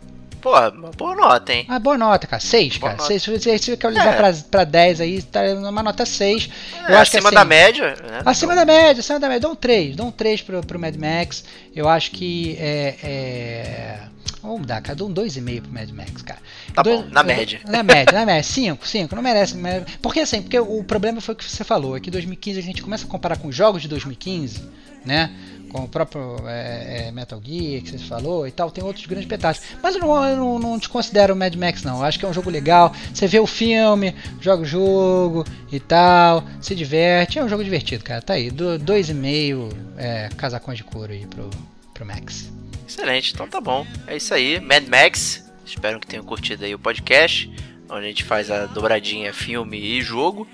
[0.47, 0.53] Pô,
[0.97, 1.67] boa nota, hein?
[1.69, 2.39] Ah, boa nota, cara.
[2.39, 2.99] 6, cara.
[3.01, 4.17] 6, se você, quer levar é.
[4.17, 6.49] pra, pra 10 aí, tá uma nota 6.
[6.73, 7.89] É, eu acho acima que, assim, da média.
[7.89, 8.23] Né?
[8.25, 9.41] Acima da média, acima da média.
[9.41, 11.43] Dá um 3, dá um 3 pro, pro Mad Max.
[11.75, 12.95] Eu acho que é.
[13.03, 13.99] é...
[14.41, 14.95] Vamos dar, cara.
[14.95, 16.39] Dou um 2,5 pro Mad Max, cara.
[16.73, 17.61] Tá Dois, bom, na média.
[17.67, 18.45] Na média, na média.
[18.45, 19.57] 5, 5, não merece.
[20.01, 21.97] Porque assim, porque o problema foi o que você falou.
[21.97, 24.63] É que 2015 a gente começa a comparar com jogos de 2015,
[25.05, 25.33] né?
[25.71, 29.29] Como o próprio é, é, Metal Gear que você falou e tal, tem outros grandes
[29.29, 29.65] pedaços.
[29.83, 31.99] Mas eu não, eu não, não desconsidero o Mad Max, não.
[31.99, 32.93] Eu acho que é um jogo legal.
[33.13, 37.39] Você vê o filme, joga o jogo e tal, se diverte.
[37.39, 38.23] É um jogo divertido, cara.
[38.23, 41.51] Tá aí, do, dois e meio é, casacões de couro aí pro,
[41.93, 42.51] pro Max.
[42.89, 43.87] Excelente, então tá bom.
[44.07, 45.45] É isso aí, Mad Max.
[45.65, 47.51] Espero que tenham curtido aí o podcast,
[47.89, 50.47] onde a gente faz a dobradinha filme e jogo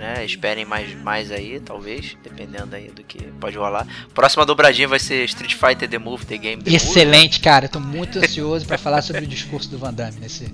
[0.00, 0.24] né?
[0.24, 3.86] Esperem mais, mais aí, talvez, dependendo aí do que pode rolar.
[4.14, 7.40] Próxima dobradinha vai ser Street Fighter The Move, The Game, The Excelente, Move.
[7.40, 7.66] cara.
[7.66, 10.52] Eu tô muito ansioso para falar sobre o discurso do Van Damme nesse,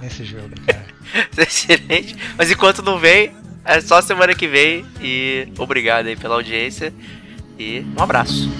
[0.00, 0.84] nesse jogo, cara.
[1.38, 2.14] Excelente.
[2.36, 3.32] Mas enquanto não vem,
[3.64, 4.84] é só semana que vem.
[5.00, 6.92] E obrigado aí pela audiência.
[7.58, 8.50] E um abraço.